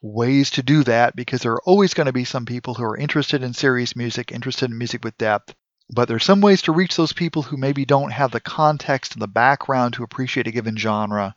ways 0.03 0.51
to 0.53 0.63
do 0.63 0.85
that 0.85 1.17
because 1.17 1.41
there 1.43 1.53
are 1.53 1.63
always 1.63 1.95
going 1.95 2.07
to 2.07 2.13
be 2.13 2.25
some 2.25 2.47
people 2.47 2.75
who 2.75 2.85
are 2.85 2.97
interested 2.97 3.43
in 3.43 3.55
serious 3.55 3.97
music, 3.97 4.33
interested 4.33 4.71
in 4.71 4.79
music 4.79 5.05
with 5.05 5.19
depth, 5.19 5.55
but 5.91 6.09
there's 6.09 6.25
some 6.25 6.41
ways 6.41 6.63
to 6.63 6.73
reach 6.73 6.97
those 6.97 7.13
people 7.13 7.43
who 7.43 7.57
maybe 7.57 7.85
don't 7.85 8.13
have 8.13 8.33
the 8.33 8.41
context 8.41 9.13
and 9.13 9.23
the 9.23 9.29
background 9.29 9.95
to 9.95 10.03
appreciate 10.03 10.47
a 10.47 10.53
given 10.53 10.77
genre. 10.77 11.35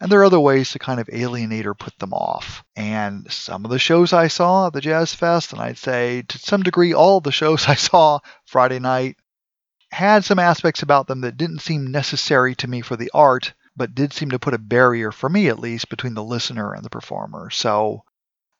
And 0.00 0.10
there 0.10 0.20
are 0.20 0.24
other 0.24 0.40
ways 0.40 0.72
to 0.72 0.78
kind 0.78 0.98
of 1.00 1.08
alienate 1.12 1.66
or 1.66 1.74
put 1.74 1.98
them 1.98 2.12
off. 2.12 2.64
And 2.74 3.30
some 3.32 3.64
of 3.64 3.70
the 3.70 3.78
shows 3.78 4.12
I 4.12 4.28
saw 4.28 4.66
at 4.66 4.72
the 4.72 4.80
Jazz 4.80 5.14
Fest, 5.14 5.52
and 5.52 5.62
I'd 5.62 5.78
say 5.78 6.22
to 6.22 6.38
some 6.38 6.62
degree 6.62 6.92
all 6.92 7.20
the 7.20 7.32
shows 7.32 7.64
I 7.68 7.76
saw 7.76 8.18
Friday 8.44 8.80
night, 8.80 9.16
had 9.92 10.24
some 10.24 10.40
aspects 10.40 10.82
about 10.82 11.06
them 11.06 11.20
that 11.20 11.36
didn't 11.36 11.60
seem 11.60 11.92
necessary 11.92 12.56
to 12.56 12.68
me 12.68 12.80
for 12.80 12.96
the 12.96 13.12
art, 13.14 13.54
but 13.76 13.94
did 13.94 14.12
seem 14.12 14.30
to 14.30 14.38
put 14.38 14.54
a 14.54 14.58
barrier, 14.58 15.10
for 15.12 15.28
me 15.28 15.48
at 15.48 15.58
least, 15.58 15.88
between 15.88 16.14
the 16.14 16.24
listener 16.24 16.74
and 16.74 16.84
the 16.84 16.90
performer. 16.90 17.50
So 17.50 18.04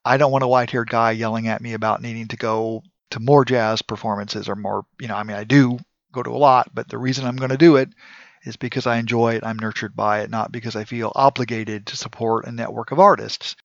I 0.05 0.17
don't 0.17 0.33
want 0.33 0.45
a 0.45 0.49
white 0.49 0.71
haired 0.71 0.91
guy 0.91 1.13
yelling 1.13 1.49
at 1.49 1.61
me 1.61 1.73
about 1.73 2.03
needing 2.03 2.29
to 2.29 2.37
go 2.37 2.83
to 3.11 3.21
more 3.21 3.45
jazz 3.45 3.83
performances 3.83 4.49
or 4.49 4.57
more, 4.57 4.85
you 5.01 5.09
know, 5.09 5.15
I 5.15 5.23
mean, 5.23 5.37
I 5.37 5.45
do 5.45 5.79
go 6.13 6.23
to 6.23 6.31
a 6.31 6.37
lot, 6.37 6.71
but 6.75 6.89
the 6.89 6.99
reason 6.99 7.27
I'm 7.27 7.37
going 7.37 7.51
to 7.51 7.57
do 7.57 7.77
it 7.77 7.91
is 8.45 8.57
because 8.57 8.87
I 8.87 8.99
enjoy 8.99 9.35
it, 9.35 9.45
I'm 9.45 9.59
nurtured 9.59 9.97
by 9.97 10.21
it, 10.21 10.31
not 10.31 10.53
because 10.53 10.77
I 10.77 10.85
feel 10.85 11.13
obligated 11.15 11.87
to 11.87 11.97
support 11.97 12.47
a 12.47 12.53
network 12.53 12.91
of 12.91 13.01
artists. 13.01 13.57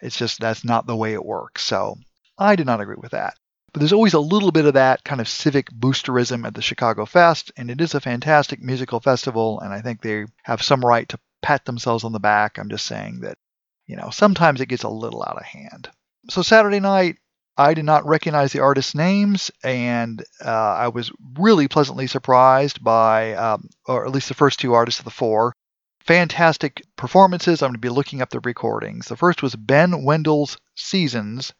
It's 0.00 0.16
just 0.16 0.40
that's 0.40 0.64
not 0.64 0.86
the 0.86 0.96
way 0.96 1.14
it 1.14 1.24
works. 1.24 1.64
So 1.64 1.96
I 2.38 2.54
do 2.54 2.64
not 2.64 2.80
agree 2.80 2.96
with 2.98 3.12
that. 3.12 3.34
There's 3.78 3.92
always 3.92 4.14
a 4.14 4.20
little 4.20 4.50
bit 4.50 4.66
of 4.66 4.74
that 4.74 5.04
kind 5.04 5.20
of 5.20 5.28
civic 5.28 5.70
boosterism 5.70 6.46
at 6.46 6.54
the 6.54 6.62
Chicago 6.62 7.06
Fest, 7.06 7.52
and 7.56 7.70
it 7.70 7.80
is 7.80 7.94
a 7.94 8.00
fantastic 8.00 8.60
musical 8.60 9.00
festival, 9.00 9.60
and 9.60 9.72
I 9.72 9.80
think 9.80 10.02
they 10.02 10.26
have 10.42 10.62
some 10.62 10.84
right 10.84 11.08
to 11.10 11.18
pat 11.42 11.64
themselves 11.64 12.04
on 12.04 12.12
the 12.12 12.20
back. 12.20 12.58
I'm 12.58 12.68
just 12.68 12.86
saying 12.86 13.20
that, 13.20 13.38
you 13.86 13.96
know, 13.96 14.10
sometimes 14.10 14.60
it 14.60 14.68
gets 14.68 14.82
a 14.82 14.88
little 14.88 15.22
out 15.22 15.36
of 15.36 15.44
hand. 15.44 15.88
So 16.28 16.42
Saturday 16.42 16.80
night, 16.80 17.18
I 17.56 17.74
did 17.74 17.84
not 17.84 18.06
recognize 18.06 18.52
the 18.52 18.60
artists' 18.60 18.94
names, 18.94 19.50
and 19.64 20.22
uh, 20.44 20.48
I 20.48 20.88
was 20.88 21.10
really 21.38 21.66
pleasantly 21.68 22.06
surprised 22.06 22.82
by, 22.82 23.34
um, 23.34 23.68
or 23.86 24.06
at 24.06 24.12
least 24.12 24.28
the 24.28 24.34
first 24.34 24.60
two 24.60 24.74
artists 24.74 25.00
of 25.00 25.04
the 25.04 25.10
four. 25.10 25.52
Fantastic 26.00 26.82
performances. 26.96 27.62
I'm 27.62 27.68
going 27.68 27.74
to 27.74 27.80
be 27.80 27.88
looking 27.88 28.22
up 28.22 28.30
the 28.30 28.40
recordings. 28.40 29.08
The 29.08 29.16
first 29.16 29.42
was 29.42 29.56
Ben 29.56 30.04
Wendel's 30.04 30.56
Seasons, 30.76 31.52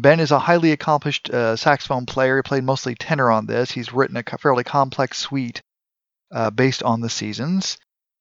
Ben 0.00 0.20
is 0.20 0.30
a 0.30 0.38
highly 0.38 0.72
accomplished 0.72 1.30
uh, 1.30 1.56
saxophone 1.56 2.06
player. 2.06 2.36
He 2.36 2.42
played 2.42 2.64
mostly 2.64 2.94
tenor 2.94 3.30
on 3.30 3.46
this. 3.46 3.70
He's 3.70 3.92
written 3.92 4.16
a 4.16 4.38
fairly 4.38 4.64
complex 4.64 5.18
suite 5.18 5.62
uh, 6.32 6.50
based 6.50 6.82
on 6.82 7.00
the 7.00 7.10
seasons. 7.10 7.78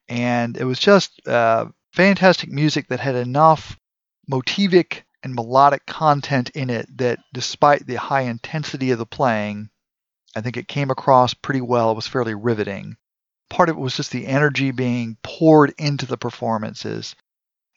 And 0.08 0.58
it 0.58 0.64
was 0.64 0.80
just 0.80 1.26
uh, 1.28 1.68
fantastic 1.94 2.50
music 2.50 2.88
that 2.90 3.00
had 3.00 3.16
enough 3.16 3.78
motivic 4.30 5.04
and 5.24 5.36
melodic 5.36 5.86
content 5.86 6.50
in 6.52 6.70
it 6.70 6.88
that, 6.98 7.20
despite 7.34 7.86
the 7.86 7.96
high 7.96 8.22
intensity 8.22 8.92
of 8.92 9.00
the 9.00 9.06
playing, 9.06 9.70
I 10.36 10.42
think 10.42 10.58
it 10.58 10.68
came 10.68 10.92
across 10.92 11.34
pretty 11.34 11.62
well. 11.62 11.92
It 11.92 11.96
was 11.96 12.08
fairly 12.08 12.36
riveting. 12.36 12.98
Part 13.50 13.70
of 13.70 13.78
it 13.78 13.80
was 13.80 13.96
just 13.96 14.12
the 14.12 14.28
energy 14.28 14.72
being 14.72 15.18
poured 15.24 15.74
into 15.78 16.06
the 16.06 16.18
performances. 16.18 17.16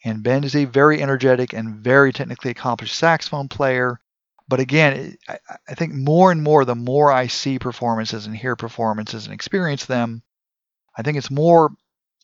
And 0.03 0.23
Ben 0.23 0.43
is 0.43 0.55
a 0.55 0.65
very 0.65 1.01
energetic 1.01 1.53
and 1.53 1.75
very 1.75 2.11
technically 2.11 2.51
accomplished 2.51 2.95
saxophone 2.95 3.47
player. 3.47 3.99
But 4.47 4.59
again, 4.59 5.17
I, 5.29 5.75
think 5.75 5.93
more 5.93 6.31
and 6.31 6.43
more, 6.43 6.65
the 6.65 6.75
more 6.75 7.11
I 7.11 7.27
see 7.27 7.57
performances 7.57 8.25
and 8.25 8.35
hear 8.35 8.57
performances 8.57 9.25
and 9.25 9.33
experience 9.33 9.85
them, 9.85 10.21
I 10.97 11.01
think 11.01 11.17
it's 11.17 11.31
more 11.31 11.71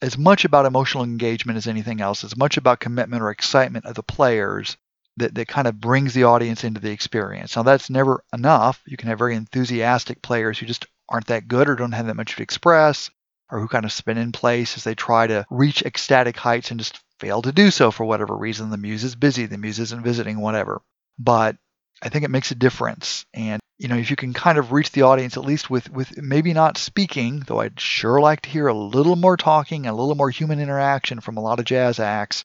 as 0.02 0.18
much 0.18 0.44
about 0.44 0.66
emotional 0.66 1.04
engagement 1.06 1.58
as 1.58 1.68
anything 1.68 2.02
else, 2.02 2.24
as 2.24 2.36
much 2.36 2.58
about 2.58 2.82
commitment 2.82 3.22
or 3.22 3.32
excitement 3.32 3.86
of 3.86 3.96
the 3.96 4.04
players 4.04 4.76
that, 5.18 5.34
that 5.36 5.48
kind 5.48 5.68
of 5.68 5.80
brings 5.80 6.14
the 6.14 6.26
audience 6.26 6.64
into 6.64 6.82
the 6.82 6.92
experience. 6.92 7.56
Now, 7.56 7.64
that's 7.64 7.90
never 7.90 8.24
enough. 8.34 8.82
You 8.86 8.98
can 8.98 9.10
have 9.10 9.18
very 9.18 9.36
enthusiastic 9.36 10.22
players 10.22 10.60
who 10.60 10.66
just 10.66 10.86
aren't 11.08 11.28
that 11.28 11.48
good 11.48 11.70
or 11.70 11.76
don't 11.76 11.94
have 11.94 12.08
that 12.08 12.16
much 12.16 12.36
to 12.36 12.44
express, 12.44 13.10
or 13.52 13.60
who 13.60 13.68
kind 13.68 13.86
of 13.86 13.92
spin 13.92 14.18
in 14.18 14.32
place 14.32 14.78
as 14.78 14.84
they 14.84 14.96
try 14.96 15.28
to 15.28 15.46
reach 15.50 15.82
ecstatic 15.84 16.38
heights 16.38 16.72
and 16.72 16.80
just 16.80 17.00
fail 17.20 17.42
to 17.42 17.52
do 17.52 17.72
so 17.72 17.92
for 17.92 18.06
whatever 18.06 18.36
reason. 18.36 18.70
The 18.70 18.78
muse 18.78 19.04
is 19.04 19.16
busy, 19.16 19.46
the 19.46 19.58
muse 19.58 19.80
isn't 19.80 20.04
visiting, 20.04 20.40
whatever. 20.40 20.82
But 21.18 21.58
I 22.02 22.10
think 22.10 22.24
it 22.24 22.32
makes 22.32 22.52
a 22.52 22.56
difference. 22.56 23.26
And 23.34 23.60
you 23.78 23.88
know, 23.88 23.96
if 23.96 24.10
you 24.10 24.16
can 24.16 24.34
kind 24.34 24.58
of 24.58 24.72
reach 24.72 24.92
the 24.92 25.04
audience 25.04 25.38
at 25.38 25.46
least 25.46 25.70
with 25.70 25.90
with 25.90 26.22
maybe 26.22 26.54
not 26.54 26.78
speaking, 26.78 27.40
though 27.48 27.62
I'd 27.62 27.80
sure 27.80 28.20
like 28.20 28.42
to 28.42 28.50
hear 28.50 28.68
a 28.68 28.74
little 28.74 29.16
more 29.16 29.38
talking, 29.38 29.86
a 29.86 29.94
little 29.96 30.16
more 30.16 30.30
human 30.30 30.60
interaction 30.60 31.22
from 31.22 31.38
a 31.38 31.42
lot 31.42 31.60
of 31.60 31.66
jazz 31.66 32.00
acts 32.00 32.44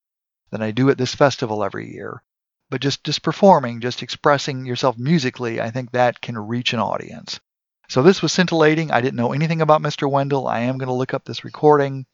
than 0.50 0.62
I 0.62 0.70
do 0.70 0.90
at 0.90 0.98
this 0.98 1.14
festival 1.14 1.64
every 1.64 1.92
year. 1.92 2.22
But 2.70 2.80
just 2.80 3.04
just 3.04 3.22
performing, 3.22 3.80
just 3.80 4.02
expressing 4.02 4.64
yourself 4.64 4.96
musically, 4.96 5.60
I 5.60 5.70
think 5.70 5.90
that 5.90 6.20
can 6.20 6.38
reach 6.38 6.72
an 6.72 6.80
audience. 6.80 7.40
So 7.88 8.02
this 8.02 8.22
was 8.22 8.32
scintillating. 8.32 8.90
I 8.90 9.00
didn't 9.00 9.16
know 9.16 9.32
anything 9.32 9.60
about 9.60 9.82
Mr. 9.82 10.10
Wendel. 10.10 10.48
I 10.48 10.60
am 10.60 10.78
going 10.78 10.88
to 10.88 10.94
look 10.94 11.14
up 11.14 11.24
this 11.24 11.44
recording. 11.44 12.06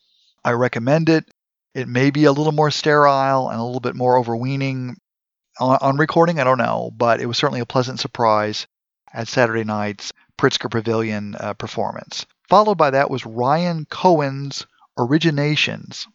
I 0.45 0.53
recommend 0.53 1.09
it. 1.09 1.25
It 1.75 1.89
may 1.89 2.11
be 2.11 2.25
a 2.25 2.33
little 2.33 2.53
more 2.53 2.71
sterile 2.71 3.49
and 3.49 3.61
a 3.61 3.65
little 3.65 3.81
bit 3.81 3.95
more 3.95 4.19
overweening 4.19 4.97
on, 5.59 5.79
on 5.81 5.97
recording. 5.97 6.41
I 6.41 6.45
don't 6.45 6.59
know, 6.59 6.91
but 6.97 7.21
it 7.21 7.27
was 7.27 7.39
certainly 7.39 7.61
a 7.61 7.67
pleasant 7.67 8.01
surprise 8.01 8.67
at 9.13 9.29
Saturday 9.29 9.65
night's 9.65 10.13
Pritzker 10.37 10.71
Pavilion 10.71 11.37
uh, 11.39 11.55
performance. 11.55 12.27
Followed 12.49 12.79
by 12.79 12.91
that 12.91 13.11
was 13.11 13.27
Ryan 13.27 13.87
Cohan's 13.89 14.67
Originations, 14.99 16.07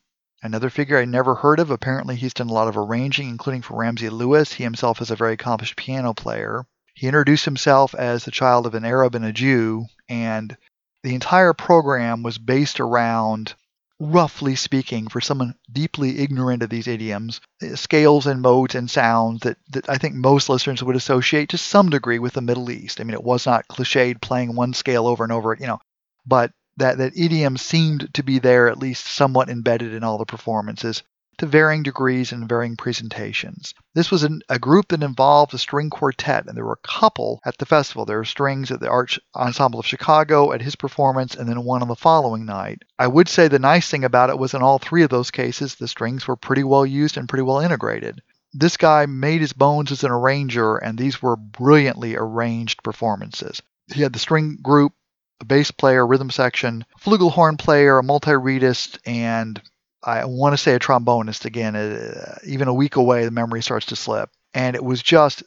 another 0.43 0.69
figure 0.69 0.99
I 0.99 1.05
never 1.05 1.33
heard 1.33 1.59
of. 1.59 1.71
Apparently, 1.71 2.15
he's 2.15 2.33
done 2.33 2.49
a 2.49 2.53
lot 2.53 2.67
of 2.67 2.77
arranging, 2.77 3.29
including 3.29 3.61
for 3.61 3.77
Ramsey 3.77 4.09
Lewis. 4.09 4.51
He 4.51 4.63
himself 4.63 5.01
is 5.01 5.11
a 5.11 5.15
very 5.15 5.33
accomplished 5.33 5.75
piano 5.75 6.13
player. 6.13 6.65
He 6.95 7.07
introduced 7.07 7.45
himself 7.45 7.93
as 7.93 8.23
the 8.23 8.31
child 8.31 8.65
of 8.65 8.73
an 8.73 8.85
Arab 8.85 9.15
and 9.15 9.25
a 9.25 9.33
Jew, 9.33 9.85
and 10.09 10.57
the 11.03 11.13
entire 11.13 11.53
program 11.53 12.23
was 12.23 12.37
based 12.37 12.79
around 12.79 13.53
roughly 13.99 14.55
speaking, 14.55 15.07
for 15.07 15.21
someone 15.21 15.55
deeply 15.71 16.19
ignorant 16.19 16.63
of 16.63 16.69
these 16.69 16.87
idioms, 16.87 17.39
eh, 17.61 17.75
scales 17.75 18.27
and 18.27 18.41
modes 18.41 18.75
and 18.75 18.89
sounds 18.89 19.41
that, 19.41 19.57
that 19.69 19.89
I 19.89 19.97
think 19.97 20.15
most 20.15 20.49
listeners 20.49 20.83
would 20.83 20.95
associate 20.95 21.49
to 21.49 21.57
some 21.57 21.89
degree 21.89 22.19
with 22.19 22.33
the 22.33 22.41
Middle 22.41 22.71
East. 22.71 22.99
I 22.99 23.03
mean, 23.03 23.13
it 23.13 23.23
was 23.23 23.45
not 23.45 23.67
cliched 23.67 24.21
playing 24.21 24.55
one 24.55 24.73
scale 24.73 25.07
over 25.07 25.23
and 25.23 25.31
over, 25.31 25.55
you 25.59 25.67
know, 25.67 25.79
but 26.25 26.51
that, 26.77 26.97
that 26.97 27.17
idiom 27.17 27.55
seemed 27.57 28.13
to 28.15 28.23
be 28.23 28.39
there, 28.39 28.67
at 28.67 28.79
least 28.79 29.05
somewhat 29.05 29.49
embedded 29.49 29.93
in 29.93 30.03
all 30.03 30.17
the 30.17 30.25
performances. 30.25 31.03
To 31.39 31.45
varying 31.45 31.83
degrees 31.83 32.31
and 32.31 32.47
varying 32.47 32.77
presentations. 32.77 33.73
This 33.93 34.09
was 34.09 34.23
an, 34.23 34.41
a 34.47 34.57
group 34.57 34.87
that 34.87 35.03
involved 35.03 35.53
a 35.53 35.57
string 35.57 35.89
quartet, 35.89 36.45
and 36.47 36.55
there 36.55 36.63
were 36.63 36.79
a 36.81 36.87
couple 36.87 37.41
at 37.43 37.57
the 37.57 37.65
festival. 37.65 38.05
There 38.05 38.19
were 38.19 38.23
strings 38.25 38.71
at 38.71 38.79
the 38.79 38.89
Art 38.89 39.17
Ensemble 39.35 39.81
of 39.81 39.85
Chicago 39.85 40.53
at 40.53 40.61
his 40.61 40.77
performance, 40.77 41.35
and 41.35 41.49
then 41.49 41.65
one 41.65 41.81
on 41.81 41.89
the 41.89 41.95
following 41.95 42.45
night. 42.45 42.83
I 42.97 43.07
would 43.07 43.27
say 43.27 43.49
the 43.49 43.59
nice 43.59 43.89
thing 43.89 44.05
about 44.05 44.29
it 44.29 44.39
was 44.39 44.53
in 44.53 44.61
all 44.61 44.79
three 44.79 45.03
of 45.03 45.09
those 45.09 45.29
cases, 45.29 45.75
the 45.75 45.89
strings 45.89 46.25
were 46.25 46.37
pretty 46.37 46.63
well 46.63 46.85
used 46.85 47.17
and 47.17 47.27
pretty 47.27 47.43
well 47.43 47.59
integrated. 47.59 48.21
This 48.53 48.77
guy 48.77 49.05
made 49.05 49.41
his 49.41 49.51
bones 49.51 49.91
as 49.91 50.05
an 50.05 50.11
arranger, 50.11 50.77
and 50.77 50.97
these 50.97 51.21
were 51.21 51.35
brilliantly 51.35 52.15
arranged 52.15 52.81
performances. 52.81 53.61
He 53.93 54.01
had 54.01 54.13
the 54.13 54.19
string 54.19 54.59
group, 54.61 54.93
a 55.41 55.45
bass 55.45 55.69
player, 55.69 56.07
rhythm 56.07 56.29
section, 56.29 56.85
flugelhorn 56.97 57.57
player, 57.57 57.97
a 57.97 58.03
multi-reedist, 58.03 58.99
and 59.05 59.61
I 60.05 60.25
want 60.25 60.53
to 60.53 60.57
say 60.57 60.73
a 60.75 60.79
trombonist 60.79 61.45
again. 61.45 61.75
Uh, 61.75 62.37
even 62.45 62.67
a 62.67 62.73
week 62.73 62.95
away, 62.95 63.25
the 63.25 63.31
memory 63.31 63.61
starts 63.61 63.87
to 63.87 63.95
slip. 63.95 64.29
And 64.53 64.75
it 64.75 64.83
was 64.83 65.01
just 65.01 65.43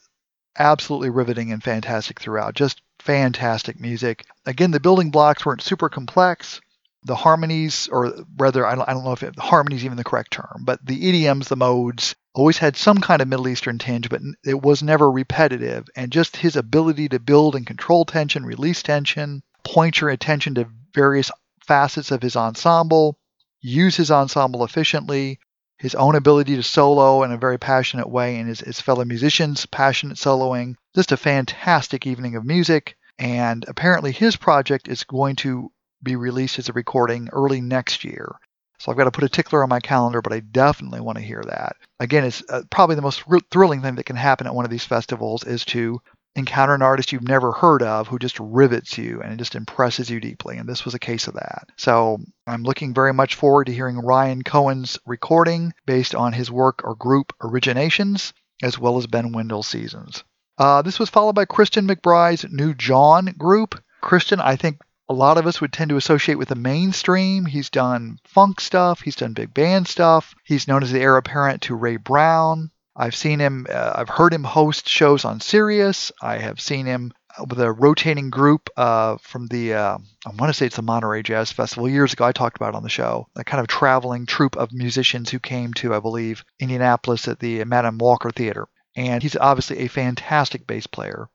absolutely 0.57 1.09
riveting 1.09 1.51
and 1.51 1.63
fantastic 1.63 2.19
throughout. 2.19 2.53
Just 2.55 2.81
fantastic 2.99 3.79
music. 3.79 4.25
Again, 4.45 4.71
the 4.71 4.79
building 4.79 5.11
blocks 5.11 5.45
weren't 5.45 5.61
super 5.61 5.89
complex. 5.89 6.59
The 7.03 7.15
harmonies, 7.15 7.87
or 7.89 8.13
rather, 8.37 8.65
I 8.65 8.75
don't, 8.75 8.89
I 8.89 8.93
don't 8.93 9.05
know 9.05 9.13
if 9.13 9.23
it, 9.23 9.39
harmony 9.39 9.77
is 9.77 9.85
even 9.85 9.95
the 9.95 10.03
correct 10.03 10.31
term, 10.31 10.63
but 10.65 10.85
the 10.85 11.07
idioms, 11.07 11.47
the 11.47 11.55
modes, 11.55 12.13
always 12.33 12.57
had 12.57 12.75
some 12.75 12.97
kind 12.97 13.21
of 13.21 13.29
Middle 13.29 13.47
Eastern 13.47 13.77
tinge, 13.77 14.09
but 14.09 14.21
it 14.45 14.61
was 14.61 14.83
never 14.83 15.09
repetitive. 15.09 15.87
And 15.95 16.11
just 16.11 16.35
his 16.35 16.57
ability 16.57 17.07
to 17.09 17.19
build 17.19 17.55
and 17.55 17.65
control 17.65 18.03
tension, 18.03 18.45
release 18.45 18.83
tension, 18.83 19.41
point 19.63 20.01
your 20.01 20.09
attention 20.09 20.55
to 20.55 20.67
various 20.93 21.31
facets 21.65 22.11
of 22.11 22.21
his 22.21 22.35
ensemble, 22.35 23.18
use 23.61 23.95
his 23.95 24.11
ensemble 24.11 24.63
efficiently, 24.63 25.39
his 25.77 25.95
own 25.95 26.15
ability 26.15 26.55
to 26.55 26.63
solo 26.63 27.23
in 27.23 27.31
a 27.31 27.37
very 27.37 27.57
passionate 27.57 28.09
way, 28.09 28.37
and 28.37 28.49
his, 28.49 28.59
his 28.59 28.81
fellow 28.81 29.05
musicians' 29.05 29.65
passionate 29.65 30.17
soloing. 30.17 30.75
Just 30.95 31.11
a 31.11 31.17
fantastic 31.17 32.05
evening 32.05 32.35
of 32.35 32.45
music. 32.45 32.97
And 33.17 33.65
apparently, 33.67 34.11
his 34.11 34.35
project 34.35 34.87
is 34.87 35.03
going 35.03 35.35
to 35.37 35.71
be 36.01 36.15
released 36.15 36.59
as 36.59 36.69
a 36.69 36.73
recording 36.73 37.29
early 37.31 37.61
next 37.61 38.03
year. 38.03 38.35
So 38.79 38.91
I've 38.91 38.97
got 38.97 39.05
to 39.05 39.11
put 39.11 39.25
a 39.25 39.29
tickler 39.29 39.61
on 39.61 39.69
my 39.69 39.81
calendar, 39.81 40.21
but 40.21 40.31
I 40.31 40.39
definitely 40.39 41.01
want 41.01 41.17
to 41.17 41.23
hear 41.23 41.43
that. 41.45 41.75
Again, 41.99 42.23
it's 42.23 42.41
uh, 42.49 42.61
probably 42.69 42.95
the 42.95 43.01
most 43.01 43.23
thrilling 43.51 43.81
thing 43.81 43.95
that 43.95 44.05
can 44.05 44.15
happen 44.15 44.47
at 44.47 44.55
one 44.55 44.63
of 44.63 44.71
these 44.71 44.85
festivals 44.85 45.43
is 45.43 45.65
to 45.65 46.01
encounter 46.35 46.73
an 46.73 46.81
artist 46.81 47.11
you've 47.11 47.27
never 47.27 47.51
heard 47.51 47.81
of 47.81 48.07
who 48.07 48.19
just 48.19 48.39
rivets 48.39 48.97
you 48.97 49.21
and 49.21 49.33
it 49.33 49.37
just 49.37 49.55
impresses 49.55 50.09
you 50.09 50.19
deeply. 50.19 50.57
And 50.57 50.67
this 50.67 50.85
was 50.85 50.93
a 50.93 50.99
case 50.99 51.27
of 51.27 51.33
that. 51.35 51.67
So 51.77 52.19
I'm 52.47 52.63
looking 52.63 52.93
very 52.93 53.13
much 53.13 53.35
forward 53.35 53.65
to 53.65 53.73
hearing 53.73 53.97
Ryan 53.97 54.43
Cohan's 54.43 54.97
recording 55.05 55.73
based 55.85 56.15
on 56.15 56.33
his 56.33 56.51
work 56.51 56.81
or 56.83 56.95
group 56.95 57.33
Originations, 57.41 58.33
as 58.61 58.79
well 58.79 58.97
as 58.97 59.07
Ben 59.07 59.33
Wendel's 59.33 59.67
Seasons. 59.67 60.23
Uh, 60.57 60.81
this 60.81 60.99
was 60.99 61.09
followed 61.09 61.35
by 61.35 61.45
Christian 61.45 61.87
McBride's 61.87 62.45
New 62.49 62.73
Jawn 62.73 63.33
group. 63.37 63.81
Christian, 64.01 64.39
I 64.39 64.55
think 64.55 64.81
a 65.07 65.13
lot 65.13 65.37
of 65.37 65.47
us 65.47 65.59
would 65.59 65.73
tend 65.73 65.89
to 65.89 65.97
associate 65.97 66.35
with 66.35 66.49
the 66.49 66.55
mainstream. 66.55 67.45
He's 67.45 67.69
done 67.69 68.19
funk 68.25 68.61
stuff, 68.61 69.01
he's 69.01 69.15
done 69.15 69.33
big 69.33 69.53
band 69.53 69.87
stuff. 69.87 70.35
He's 70.43 70.67
known 70.67 70.83
as 70.83 70.91
the 70.91 70.99
heir 70.99 71.17
apparent 71.17 71.63
to 71.63 71.75
Ray 71.75 71.97
Brown. 71.97 72.71
I've 72.99 73.15
seen 73.15 73.39
him, 73.39 73.65
uh, 73.69 73.93
I've 73.95 74.09
heard 74.09 74.33
him 74.33 74.43
host 74.43 74.89
shows 74.89 75.23
on 75.23 75.39
Sirius. 75.39 76.11
I 76.21 76.37
have 76.37 76.59
seen 76.59 76.85
him 76.85 77.13
with 77.47 77.61
a 77.61 77.71
rotating 77.71 78.29
group 78.29 78.69
uh, 78.75 79.15
from 79.21 79.47
the, 79.47 79.73
uh, 79.73 79.97
I 80.25 80.29
want 80.37 80.49
to 80.49 80.53
say 80.53 80.65
it's 80.65 80.75
the 80.75 80.81
Monterey 80.81 81.23
Jazz 81.23 81.49
Festival. 81.49 81.87
Years 81.87 82.11
ago, 82.11 82.25
I 82.25 82.33
talked 82.33 82.57
about 82.57 82.75
on 82.75 82.83
the 82.83 82.89
show. 82.89 83.29
A 83.37 83.45
kind 83.45 83.61
of 83.61 83.67
traveling 83.67 84.25
troupe 84.25 84.57
of 84.57 84.73
musicians 84.73 85.29
who 85.29 85.39
came 85.39 85.73
to, 85.75 85.95
I 85.95 85.99
believe, 86.01 86.43
Indianapolis 86.59 87.29
at 87.29 87.39
the 87.39 87.63
Madam 87.63 87.99
Walker 87.99 88.31
Theater. 88.31 88.67
And 88.97 89.23
he's 89.23 89.37
obviously 89.37 89.79
a 89.79 89.87
fantastic 89.87 90.67
bass 90.67 90.85
player. 90.85 91.29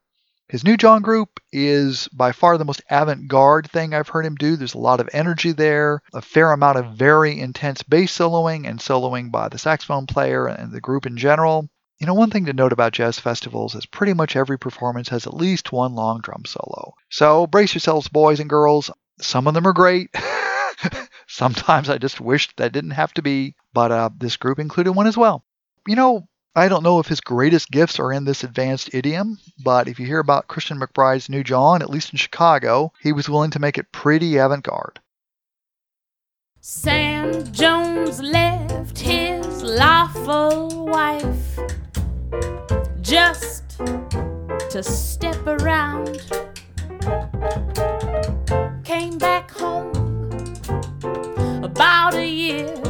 His 0.48 0.62
New 0.62 0.76
Jawn 0.76 1.00
group 1.00 1.40
is 1.52 2.06
by 2.08 2.32
far 2.32 2.58
the 2.58 2.66
most 2.66 2.82
avant 2.90 3.28
garde 3.28 3.70
thing 3.70 3.94
I've 3.94 4.10
heard 4.10 4.26
him 4.26 4.34
do. 4.34 4.56
There's 4.56 4.74
a 4.74 4.78
lot 4.78 5.00
of 5.00 5.08
energy 5.12 5.52
there, 5.52 6.02
a 6.12 6.20
fair 6.20 6.52
amount 6.52 6.76
of 6.76 6.96
very 6.96 7.40
intense 7.40 7.82
bass 7.82 8.16
soloing 8.16 8.68
and 8.68 8.78
soloing 8.78 9.30
by 9.30 9.48
the 9.48 9.58
saxophone 9.58 10.06
player 10.06 10.46
and 10.46 10.70
the 10.70 10.82
group 10.82 11.06
in 11.06 11.16
general. 11.16 11.70
You 11.98 12.06
know, 12.06 12.12
one 12.12 12.30
thing 12.30 12.44
to 12.44 12.52
note 12.52 12.72
about 12.72 12.92
jazz 12.92 13.18
festivals 13.18 13.74
is 13.74 13.86
pretty 13.86 14.12
much 14.12 14.36
every 14.36 14.58
performance 14.58 15.08
has 15.08 15.26
at 15.26 15.32
least 15.32 15.72
one 15.72 15.94
long 15.94 16.20
drum 16.20 16.44
solo. 16.44 16.92
So 17.08 17.46
brace 17.46 17.72
yourselves, 17.72 18.08
boys 18.08 18.38
and 18.38 18.50
girls. 18.50 18.90
Some 19.22 19.46
of 19.46 19.54
them 19.54 19.66
are 19.66 19.72
great. 19.72 20.14
Sometimes 21.26 21.88
I 21.88 21.96
just 21.96 22.20
wish 22.20 22.54
that 22.56 22.72
didn't 22.72 22.90
have 22.90 23.14
to 23.14 23.22
be, 23.22 23.54
but 23.72 23.90
uh, 23.90 24.10
this 24.18 24.36
group 24.36 24.58
included 24.58 24.92
one 24.92 25.06
as 25.06 25.16
well. 25.16 25.42
You 25.86 25.96
know, 25.96 26.28
I 26.56 26.68
don't 26.68 26.84
know 26.84 27.00
if 27.00 27.08
his 27.08 27.20
greatest 27.20 27.72
gifts 27.72 27.98
are 27.98 28.12
in 28.12 28.24
this 28.24 28.44
advanced 28.44 28.94
idiom, 28.94 29.38
but 29.64 29.88
if 29.88 29.98
you 29.98 30.06
hear 30.06 30.20
about 30.20 30.46
Christian 30.46 30.78
McBride's 30.78 31.28
New 31.28 31.42
Jawn, 31.42 31.82
at 31.82 31.90
least 31.90 32.12
in 32.12 32.16
Chicago, 32.16 32.92
he 33.00 33.12
was 33.12 33.28
willing 33.28 33.50
to 33.50 33.58
make 33.58 33.76
it 33.76 33.90
pretty 33.90 34.36
avant 34.36 34.62
garde. 34.62 35.00
Sam 36.60 37.52
Jones 37.52 38.22
left 38.22 38.96
his 38.96 39.64
lawful 39.64 40.86
wife 40.86 41.58
just 43.00 43.68
to 44.70 44.80
step 44.80 45.44
around. 45.48 46.22
Came 48.84 49.18
back 49.18 49.50
home 49.50 49.90
about 51.64 52.14
a 52.14 52.24
year 52.24 52.83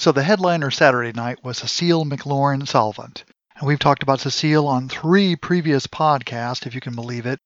So 0.00 0.12
the 0.12 0.22
headliner 0.22 0.70
Saturday 0.70 1.12
night 1.12 1.44
was 1.44 1.58
Cecile 1.58 2.06
McLorin 2.06 2.66
Salvant. 2.66 3.22
And 3.54 3.68
we've 3.68 3.78
talked 3.78 4.02
about 4.02 4.20
Cecile 4.20 4.66
on 4.66 4.88
three 4.88 5.36
previous 5.36 5.86
podcasts, 5.86 6.66
if 6.66 6.74
you 6.74 6.80
can 6.80 6.94
believe 6.94 7.26
it, 7.26 7.38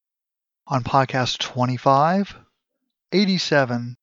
on 0.68 0.84
podcast 0.84 1.38
25, 1.38 2.36
87, 3.10 3.96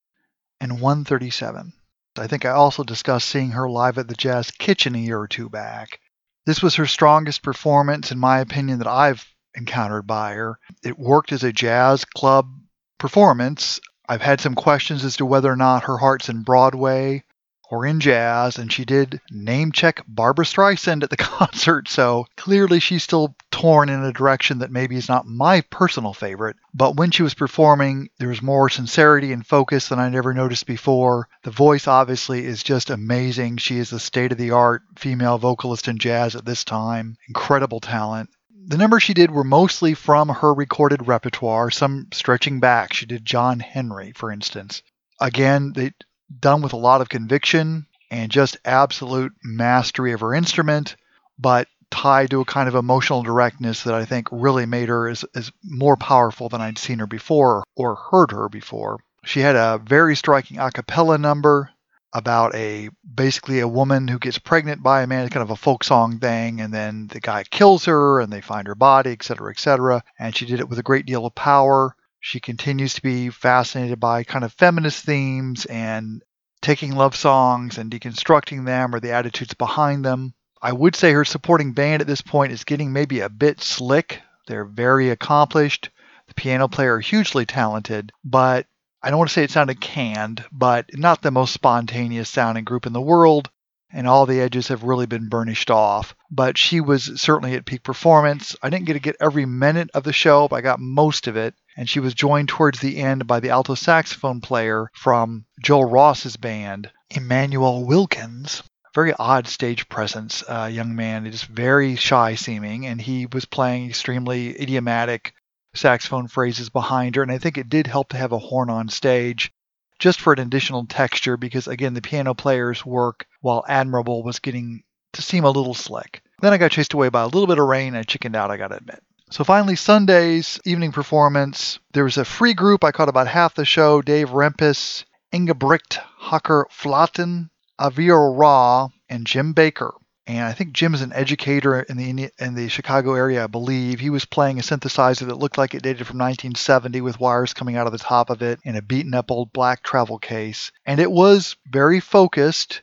and 0.59 0.81
137. 0.81 1.71
I 2.17 2.27
think 2.27 2.43
I 2.43 2.49
also 2.49 2.83
discussed 2.83 3.29
seeing 3.29 3.51
her 3.51 3.69
live 3.69 3.97
at 3.97 4.09
the 4.09 4.15
Jazz 4.15 4.51
Kitchen 4.51 4.95
a 4.95 4.97
year 4.97 5.17
or 5.17 5.29
two 5.29 5.47
back. 5.47 6.01
This 6.45 6.61
was 6.61 6.75
her 6.75 6.87
strongest 6.87 7.43
performance, 7.43 8.11
in 8.11 8.19
my 8.19 8.39
opinion, 8.39 8.79
that 8.79 8.87
I've 8.89 9.25
encountered 9.55 10.07
by 10.07 10.33
her. 10.33 10.59
It 10.83 10.99
worked 10.99 11.31
as 11.31 11.45
a 11.45 11.53
jazz 11.53 12.03
club 12.03 12.51
performance. 12.97 13.79
I've 14.09 14.21
had 14.21 14.41
some 14.41 14.55
questions 14.55 15.05
as 15.05 15.15
to 15.15 15.25
whether 15.25 15.49
or 15.49 15.55
not 15.55 15.85
her 15.85 15.95
heart's 15.97 16.27
in 16.27 16.43
Broadway 16.43 17.23
or 17.71 17.85
in 17.85 18.01
jazz, 18.01 18.57
and 18.57 18.71
she 18.71 18.83
did 18.83 19.21
name 19.31 19.71
check 19.71 20.03
Barbra 20.05 20.43
Streisand 20.43 21.03
at 21.03 21.09
the 21.09 21.17
concert, 21.39 21.87
so 21.87 22.27
clearly 22.35 22.81
she's 22.81 23.01
still 23.01 23.33
torn 23.49 23.87
in 23.87 24.03
a 24.03 24.11
direction 24.11 24.59
that 24.59 24.71
maybe 24.71 24.97
is 24.97 25.07
not 25.07 25.25
my 25.25 25.61
personal 25.61 26.13
favorite. 26.13 26.57
But 26.73 26.97
when 26.97 27.11
she 27.11 27.23
was 27.23 27.33
performing, 27.33 28.09
there 28.19 28.27
was 28.27 28.41
more 28.41 28.69
sincerity 28.69 29.31
and 29.31 29.47
focus 29.47 29.87
than 29.87 29.99
I'd 29.99 30.15
ever 30.15 30.33
noticed 30.33 30.65
before. 30.65 31.29
The 31.43 31.51
voice 31.51 31.87
obviously 31.87 32.45
is 32.45 32.61
just 32.61 32.89
amazing. 32.89 33.57
She 33.57 33.77
is 33.77 33.89
the 33.89 33.99
state 33.99 34.33
of 34.33 34.37
the 34.37 34.51
art 34.51 34.81
female 34.97 35.37
vocalist 35.37 35.87
in 35.87 35.97
jazz 35.97 36.35
at 36.35 36.45
this 36.45 36.65
time. 36.65 37.15
Incredible 37.29 37.79
talent. 37.79 38.29
The 38.67 38.77
numbers 38.77 39.03
she 39.03 39.13
did 39.13 39.31
were 39.31 39.43
mostly 39.43 39.93
from 39.93 40.27
her 40.27 40.53
recorded 40.53 41.07
repertoire, 41.07 41.71
some 41.71 42.07
stretching 42.11 42.59
back. 42.59 42.93
She 42.93 43.05
did 43.05 43.25
John 43.25 43.59
Henry, 43.59 44.11
for 44.11 44.29
instance. 44.31 44.83
Again, 45.19 45.73
they 45.73 45.93
done 46.39 46.61
with 46.61 46.73
a 46.73 46.77
lot 46.77 47.01
of 47.01 47.09
conviction 47.09 47.85
and 48.09 48.31
just 48.31 48.57
absolute 48.65 49.33
mastery 49.43 50.13
of 50.13 50.21
her 50.21 50.33
instrument, 50.33 50.95
but 51.39 51.67
tied 51.89 52.29
to 52.29 52.41
a 52.41 52.45
kind 52.45 52.67
of 52.67 52.75
emotional 52.75 53.23
directness 53.23 53.83
that 53.83 53.93
I 53.93 54.05
think 54.05 54.27
really 54.31 54.65
made 54.65 54.89
her 54.89 55.09
as, 55.09 55.25
as 55.35 55.51
more 55.63 55.97
powerful 55.97 56.49
than 56.49 56.61
I'd 56.61 56.77
seen 56.77 56.99
her 56.99 57.07
before 57.07 57.63
or 57.75 57.95
heard 57.95 58.31
her 58.31 58.49
before. 58.49 58.99
She 59.23 59.41
had 59.41 59.55
a 59.55 59.79
very 59.83 60.15
striking 60.15 60.57
a 60.57 60.71
cappella 60.71 61.17
number 61.17 61.69
about 62.13 62.55
a 62.55 62.89
basically 63.15 63.59
a 63.59 63.67
woman 63.67 64.07
who 64.07 64.19
gets 64.19 64.37
pregnant 64.37 64.83
by 64.83 65.01
a 65.01 65.07
man, 65.07 65.29
kind 65.29 65.43
of 65.43 65.51
a 65.51 65.55
folk 65.55 65.83
song 65.83 66.19
thing, 66.19 66.59
and 66.59 66.73
then 66.73 67.07
the 67.07 67.19
guy 67.19 67.43
kills 67.43 67.85
her 67.85 68.19
and 68.19 68.31
they 68.31 68.41
find 68.41 68.67
her 68.67 68.75
body, 68.75 69.11
etc., 69.11 69.51
etc. 69.51 70.03
And 70.19 70.35
she 70.35 70.45
did 70.45 70.59
it 70.59 70.67
with 70.67 70.79
a 70.79 70.83
great 70.83 71.05
deal 71.05 71.25
of 71.25 71.35
power. 71.35 71.95
She 72.23 72.39
continues 72.39 72.93
to 72.93 73.01
be 73.01 73.29
fascinated 73.29 73.99
by 73.99 74.23
kind 74.23 74.45
of 74.45 74.53
feminist 74.53 75.03
themes 75.03 75.65
and 75.65 76.21
taking 76.61 76.95
love 76.95 77.15
songs 77.15 77.77
and 77.79 77.91
deconstructing 77.91 78.63
them 78.65 78.93
or 78.93 78.99
the 78.99 79.11
attitudes 79.11 79.55
behind 79.55 80.05
them. 80.05 80.33
I 80.61 80.71
would 80.71 80.95
say 80.95 81.11
her 81.13 81.25
supporting 81.25 81.73
band 81.73 82.01
at 82.01 82.07
this 82.07 82.21
point 82.21 82.51
is 82.53 82.63
getting 82.63 82.93
maybe 82.93 83.21
a 83.21 83.29
bit 83.29 83.59
slick. 83.59 84.21
They're 84.47 84.65
very 84.65 85.09
accomplished. 85.09 85.89
The 86.27 86.35
piano 86.35 86.67
player 86.67 86.99
hugely 86.99 87.47
talented, 87.47 88.11
but 88.23 88.67
I 89.01 89.09
don't 89.09 89.17
want 89.17 89.31
to 89.31 89.33
say 89.33 89.43
it 89.43 89.49
sounded 89.49 89.81
canned, 89.81 90.45
but 90.51 90.85
not 90.93 91.23
the 91.23 91.31
most 91.31 91.53
spontaneous 91.53 92.29
sounding 92.29 92.63
group 92.63 92.85
in 92.85 92.93
the 92.93 93.01
world. 93.01 93.49
and 93.93 94.07
all 94.07 94.25
the 94.25 94.39
edges 94.39 94.69
have 94.69 94.83
really 94.83 95.05
been 95.05 95.27
burnished 95.27 95.69
off. 95.69 96.15
But 96.29 96.57
she 96.57 96.79
was 96.79 97.21
certainly 97.21 97.55
at 97.55 97.65
peak 97.65 97.83
performance. 97.83 98.55
I 98.61 98.69
didn't 98.69 98.85
get 98.85 98.93
to 98.93 98.99
get 98.99 99.17
every 99.19 99.45
minute 99.45 99.89
of 99.93 100.03
the 100.03 100.13
show, 100.13 100.47
but 100.47 100.57
I 100.57 100.61
got 100.61 100.79
most 100.79 101.27
of 101.27 101.35
it. 101.35 101.53
And 101.77 101.89
she 101.89 101.99
was 101.99 102.13
joined 102.13 102.49
towards 102.49 102.79
the 102.79 102.97
end 102.97 103.27
by 103.27 103.39
the 103.39 103.49
alto 103.49 103.75
saxophone 103.75 104.41
player 104.41 104.91
from 104.93 105.45
Joel 105.61 105.85
Ross's 105.85 106.37
band, 106.37 106.91
Immanuel 107.09 107.85
Wilkins. 107.85 108.63
Very 108.93 109.13
odd 109.13 109.47
stage 109.47 109.87
presence, 109.87 110.43
uh, 110.49 110.69
young 110.71 110.95
man. 110.95 111.29
Just 111.31 111.45
very 111.45 111.95
shy 111.95 112.35
seeming, 112.35 112.85
and 112.85 112.99
he 112.99 113.25
was 113.25 113.45
playing 113.45 113.87
extremely 113.87 114.49
idiomatic 114.61 115.33
saxophone 115.73 116.27
phrases 116.27 116.69
behind 116.69 117.15
her. 117.15 117.23
And 117.23 117.31
I 117.31 117.37
think 117.37 117.57
it 117.57 117.69
did 117.69 117.87
help 117.87 118.09
to 118.09 118.17
have 118.17 118.33
a 118.33 118.37
horn 118.37 118.69
on 118.69 118.89
stage 118.89 119.51
just 119.97 120.19
for 120.19 120.33
an 120.33 120.39
additional 120.39 120.85
texture 120.87 121.37
because, 121.37 121.67
again, 121.67 121.93
the 121.93 122.01
piano 122.01 122.33
player's 122.33 122.85
work, 122.85 123.27
while 123.39 123.63
admirable, 123.67 124.23
was 124.23 124.39
getting 124.39 124.83
to 125.13 125.21
seem 125.21 125.45
a 125.45 125.51
little 125.51 125.73
slick. 125.73 126.21
Then 126.41 126.53
I 126.53 126.57
got 126.57 126.71
chased 126.71 126.93
away 126.93 127.09
by 127.09 127.21
a 127.21 127.27
little 127.27 127.47
bit 127.47 127.59
of 127.59 127.67
rain 127.67 127.95
I 127.95 128.03
chickened 128.03 128.35
out, 128.35 128.51
I 128.51 128.57
gotta 128.57 128.77
admit. 128.77 129.01
So 129.31 129.45
finally, 129.45 129.77
Sunday's 129.77 130.59
evening 130.65 130.91
performance. 130.91 131.79
There 131.93 132.03
was 132.03 132.17
a 132.17 132.25
free 132.25 132.53
group. 132.53 132.83
I 132.83 132.91
caught 132.91 133.07
about 133.07 133.29
half 133.29 133.55
the 133.55 133.63
show. 133.63 134.01
Dave 134.01 134.31
Rempis, 134.31 135.05
Ingebrigt 135.31 135.99
Håker 136.23 136.65
Flaten, 136.69 137.49
Avreeayl 137.79 138.37
Ra, 138.37 138.89
and 139.07 139.25
Jim 139.25 139.53
Baker. 139.53 139.93
And 140.27 140.43
I 140.43 140.51
think 140.51 140.73
Jim 140.73 140.93
is 140.93 141.01
an 141.01 141.13
educator 141.13 141.79
in 141.79 141.95
the 141.95 142.29
in 142.39 142.55
the 142.55 142.67
Chicago 142.67 143.13
area, 143.13 143.45
I 143.45 143.47
believe. 143.47 144.01
He 144.01 144.09
was 144.09 144.25
playing 144.25 144.59
a 144.59 144.63
synthesizer 144.63 145.25
that 145.27 145.39
looked 145.39 145.57
like 145.57 145.73
it 145.73 145.81
dated 145.81 146.07
from 146.07 146.17
1970 146.17 146.99
with 146.99 147.21
wires 147.21 147.53
coming 147.53 147.77
out 147.77 147.87
of 147.87 147.93
the 147.93 147.99
top 147.99 148.29
of 148.29 148.41
it 148.41 148.59
in 148.65 148.75
a 148.75 148.81
beaten 148.81 149.13
up 149.13 149.31
old 149.31 149.53
black 149.53 149.81
travel 149.81 150.19
case. 150.19 150.73
And 150.85 150.99
it 150.99 151.09
was 151.09 151.55
very 151.65 152.01
focused. 152.01 152.81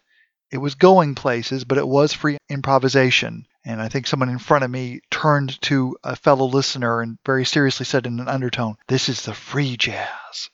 It 0.50 0.58
was 0.58 0.76
going 0.76 1.14
places, 1.14 1.64
but 1.64 1.76
it 1.76 1.86
was 1.86 2.14
free 2.14 2.38
improvisation. 2.48 3.44
And 3.68 3.82
I 3.82 3.90
think 3.90 4.06
someone 4.06 4.30
in 4.30 4.38
front 4.38 4.64
of 4.64 4.70
me 4.70 5.02
turned 5.10 5.60
to 5.62 5.94
a 6.02 6.16
fellow 6.16 6.46
listener 6.46 7.02
and 7.02 7.18
very 7.26 7.44
seriously 7.44 7.84
said 7.84 8.06
in 8.06 8.18
an 8.18 8.26
undertone, 8.26 8.76
This 8.86 9.10
is 9.10 9.20
the 9.20 9.34
free 9.34 9.76
jazz. 9.76 10.48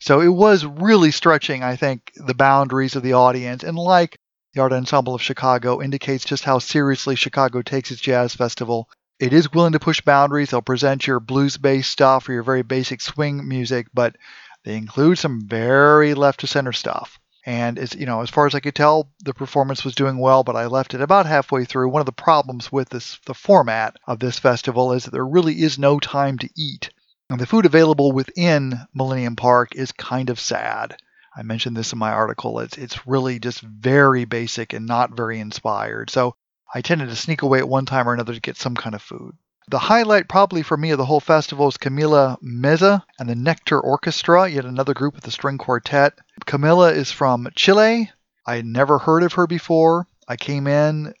So 0.00 0.20
it 0.20 0.34
was 0.34 0.66
really 0.66 1.12
stretching, 1.12 1.62
I 1.62 1.76
think, 1.76 2.10
the 2.16 2.34
boundaries 2.34 2.96
of 2.96 3.04
the 3.04 3.12
audience. 3.12 3.62
And 3.62 3.78
like 3.78 4.18
the 4.52 4.62
Art 4.62 4.72
Ensemble 4.72 5.14
of 5.14 5.22
Chicago 5.22 5.80
indicates 5.80 6.24
just 6.24 6.42
how 6.42 6.58
seriously 6.58 7.14
Chicago 7.14 7.62
takes 7.62 7.92
its 7.92 8.00
jazz 8.00 8.34
festival. 8.34 8.90
It 9.20 9.32
is 9.32 9.52
willing 9.52 9.74
to 9.74 9.78
push 9.78 10.00
boundaries. 10.00 10.50
They'll 10.50 10.60
present 10.60 11.06
your 11.06 11.20
blues 11.20 11.58
based 11.58 11.92
stuff 11.92 12.28
or 12.28 12.32
your 12.32 12.42
very 12.42 12.62
basic 12.62 13.00
swing 13.00 13.46
music, 13.46 13.86
but 13.94 14.16
they 14.64 14.76
include 14.76 15.18
some 15.18 15.46
very 15.46 16.14
left 16.14 16.40
to 16.40 16.48
center 16.48 16.72
stuff. 16.72 17.20
And 17.46 17.78
as 17.78 17.94
you 17.94 18.06
know, 18.06 18.22
as 18.22 18.30
far 18.30 18.46
as 18.46 18.56
I 18.56 18.60
could 18.60 18.74
tell, 18.74 19.08
the 19.22 19.32
performance 19.32 19.84
was 19.84 19.94
doing 19.94 20.18
well, 20.18 20.42
but 20.42 20.56
I 20.56 20.66
left 20.66 20.94
it 20.94 21.00
about 21.00 21.26
halfway 21.26 21.64
through. 21.64 21.88
One 21.88 22.00
of 22.00 22.06
the 22.06 22.12
problems 22.12 22.72
with 22.72 22.88
this 22.88 23.20
the 23.24 23.34
format 23.34 23.96
of 24.04 24.18
this 24.18 24.40
festival 24.40 24.92
is 24.92 25.04
that 25.04 25.12
there 25.12 25.24
really 25.24 25.62
is 25.62 25.78
no 25.78 26.00
time 26.00 26.38
to 26.38 26.50
eat. 26.56 26.90
And 27.30 27.38
the 27.38 27.46
food 27.46 27.64
available 27.64 28.10
within 28.10 28.80
Millennium 28.92 29.36
Park 29.36 29.76
is 29.76 29.92
kind 29.92 30.28
of 30.28 30.40
sad. 30.40 30.96
I 31.36 31.42
mentioned 31.44 31.76
this 31.76 31.92
in 31.92 32.00
my 32.00 32.10
article. 32.10 32.58
It's 32.58 32.76
it's 32.76 33.06
really 33.06 33.38
just 33.38 33.60
very 33.60 34.24
basic 34.24 34.72
and 34.72 34.84
not 34.84 35.16
very 35.16 35.38
inspired. 35.38 36.10
So 36.10 36.34
I 36.74 36.80
tended 36.80 37.10
to 37.10 37.16
sneak 37.16 37.42
away 37.42 37.60
at 37.60 37.68
one 37.68 37.86
time 37.86 38.08
or 38.08 38.14
another 38.14 38.34
to 38.34 38.40
get 38.40 38.56
some 38.56 38.74
kind 38.74 38.96
of 38.96 39.02
food. 39.02 39.36
The 39.68 39.80
highlight 39.80 40.28
probably 40.28 40.62
for 40.62 40.76
me 40.76 40.92
of 40.92 40.98
the 40.98 41.04
whole 41.04 41.18
festival 41.18 41.66
is 41.66 41.76
Camila 41.76 42.40
Meza 42.40 43.02
and 43.18 43.28
the 43.28 43.34
Nectar 43.34 43.80
Orchestra, 43.80 44.46
yet 44.46 44.64
another 44.64 44.94
group 44.94 45.16
with 45.16 45.26
a 45.26 45.32
string 45.32 45.58
quartet. 45.58 46.12
Camila 46.46 46.94
is 46.94 47.10
from 47.10 47.48
Chile. 47.56 48.12
I 48.46 48.54
had 48.54 48.64
never 48.64 48.98
heard 48.98 49.24
of 49.24 49.32
her 49.32 49.48
before. 49.48 50.06
I 50.28 50.36
came 50.36 50.68
in, 50.68 51.14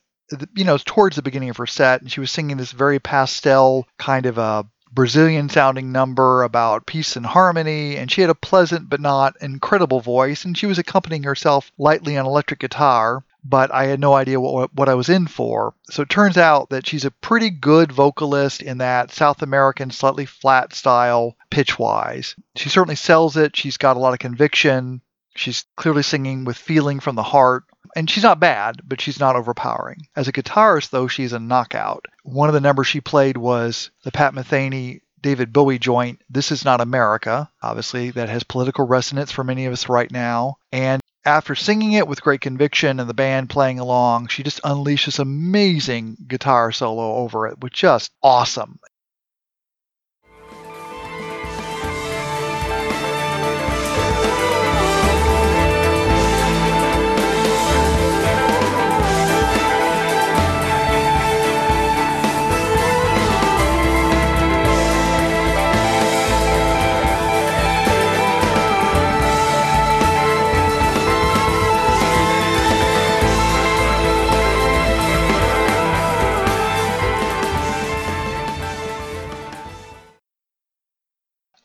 you 0.54 0.64
know, 0.64 0.78
towards 0.78 1.16
the 1.16 1.22
beginning 1.22 1.50
of 1.50 1.56
her 1.56 1.66
set, 1.66 2.02
and 2.02 2.12
she 2.12 2.20
was 2.20 2.30
singing 2.30 2.56
this 2.56 2.70
very 2.70 3.00
pastel 3.00 3.84
kind 3.98 4.26
of 4.26 4.38
a 4.38 4.64
Brazilian 4.92 5.48
sounding 5.48 5.90
number 5.90 6.44
about 6.44 6.86
peace 6.86 7.16
and 7.16 7.26
harmony, 7.26 7.96
and 7.96 8.12
she 8.12 8.20
had 8.20 8.30
a 8.30 8.34
pleasant 8.34 8.88
but 8.88 9.00
not 9.00 9.34
incredible 9.40 10.00
voice, 10.00 10.44
and 10.44 10.56
she 10.56 10.66
was 10.66 10.78
accompanying 10.78 11.24
herself 11.24 11.72
lightly 11.78 12.16
on 12.16 12.26
electric 12.26 12.60
guitar, 12.60 13.24
but 13.48 13.72
I 13.72 13.86
had 13.86 14.00
no 14.00 14.14
idea 14.14 14.40
what, 14.40 14.74
what 14.74 14.88
I 14.88 14.94
was 14.94 15.08
in 15.08 15.26
for. 15.26 15.74
So 15.90 16.02
it 16.02 16.10
turns 16.10 16.36
out 16.36 16.70
that 16.70 16.86
she's 16.86 17.04
a 17.04 17.10
pretty 17.10 17.50
good 17.50 17.92
vocalist 17.92 18.62
in 18.62 18.78
that 18.78 19.12
South 19.12 19.42
American, 19.42 19.90
slightly 19.90 20.26
flat 20.26 20.74
style, 20.74 21.36
pitch 21.50 21.78
wise. 21.78 22.34
She 22.56 22.68
certainly 22.68 22.96
sells 22.96 23.36
it, 23.36 23.56
she's 23.56 23.76
got 23.76 23.96
a 23.96 24.00
lot 24.00 24.12
of 24.12 24.18
conviction. 24.18 25.00
She's 25.34 25.66
clearly 25.76 26.02
singing 26.02 26.44
with 26.44 26.56
feeling 26.56 26.98
from 26.98 27.14
the 27.14 27.22
heart. 27.22 27.64
And 27.94 28.10
she's 28.10 28.22
not 28.22 28.40
bad, 28.40 28.80
but 28.84 29.00
she's 29.00 29.20
not 29.20 29.36
overpowering. 29.36 30.08
As 30.16 30.28
a 30.28 30.32
guitarist, 30.32 30.90
though, 30.90 31.08
she's 31.08 31.32
a 31.32 31.38
knockout. 31.38 32.06
One 32.24 32.48
of 32.48 32.54
the 32.54 32.60
numbers 32.60 32.88
she 32.88 33.00
played 33.00 33.36
was 33.36 33.90
the 34.02 34.10
Pat 34.10 34.34
Metheny 34.34 35.00
David 35.20 35.52
Bowie 35.52 35.78
joint, 35.78 36.20
This 36.30 36.52
Is 36.52 36.64
Not 36.64 36.80
America. 36.80 37.50
Obviously, 37.62 38.10
that 38.12 38.28
has 38.28 38.44
political 38.44 38.86
resonance 38.86 39.32
for 39.32 39.44
many 39.44 39.66
of 39.66 39.72
us 39.72 39.88
right 39.88 40.10
now. 40.10 40.58
And 40.72 41.00
after 41.26 41.54
singing 41.54 41.92
it 41.92 42.06
with 42.08 42.22
great 42.22 42.40
conviction 42.40 43.00
and 43.00 43.10
the 43.10 43.14
band 43.14 43.50
playing 43.50 43.78
along, 43.80 44.28
she 44.28 44.42
just 44.42 44.62
unleashes 44.62 45.04
this 45.06 45.18
amazing 45.18 46.16
guitar 46.26 46.72
solo 46.72 47.16
over 47.16 47.48
it, 47.48 47.60
which 47.60 47.74
just 47.74 48.12
awesome. 48.22 48.78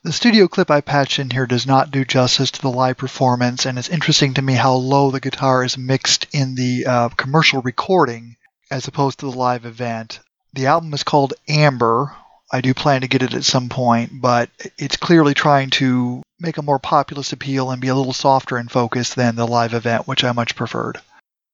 The 0.04 0.12
studio 0.12 0.48
clip 0.48 0.72
I 0.72 0.82
patched 0.82 1.20
in 1.20 1.30
here 1.30 1.46
does 1.46 1.68
not 1.68 1.92
do 1.92 2.04
justice 2.04 2.50
to 2.50 2.62
the 2.64 2.72
live 2.72 2.98
performance, 2.98 3.68
and 3.68 3.78
it's 3.78 3.88
interesting 3.88 4.34
to 4.34 4.42
me 4.42 4.56
how 4.56 4.74
low 4.74 5.12
the 5.12 5.20
guitar 5.20 5.64
is 5.64 5.78
mixed 5.78 6.26
in 6.32 6.56
the 6.56 6.88
uh, 6.88 7.10
commercial 7.10 7.62
recording 7.62 8.36
as 8.72 8.88
opposed 8.88 9.20
to 9.20 9.28
the 9.28 9.38
live 9.38 9.64
event. 9.64 10.20
The 10.54 10.66
album 10.66 10.92
is 10.96 11.04
called 11.04 11.36
Amber. 11.48 12.16
I 12.52 12.62
do 12.62 12.74
plan 12.74 13.02
to 13.02 13.08
get 13.08 13.22
it 13.22 13.36
at 13.36 13.44
some 13.44 13.70
point, 13.70 14.20
but 14.20 14.50
it's 14.76 14.98
clearly 14.98 15.36
trying 15.36 15.70
to 15.82 16.24
make 16.40 16.58
a 16.58 16.64
more 16.64 16.80
populist 16.80 17.32
appeal 17.32 17.70
and 17.70 17.80
be 17.80 17.90
a 17.90 17.96
little 17.96 18.12
softer 18.12 18.58
in 18.58 18.70
focus 18.70 19.14
than 19.14 19.36
the 19.36 19.46
live 19.46 19.76
event, 19.76 20.08
which 20.08 20.24
I 20.24 20.32
much 20.32 20.56
preferred 20.56 21.00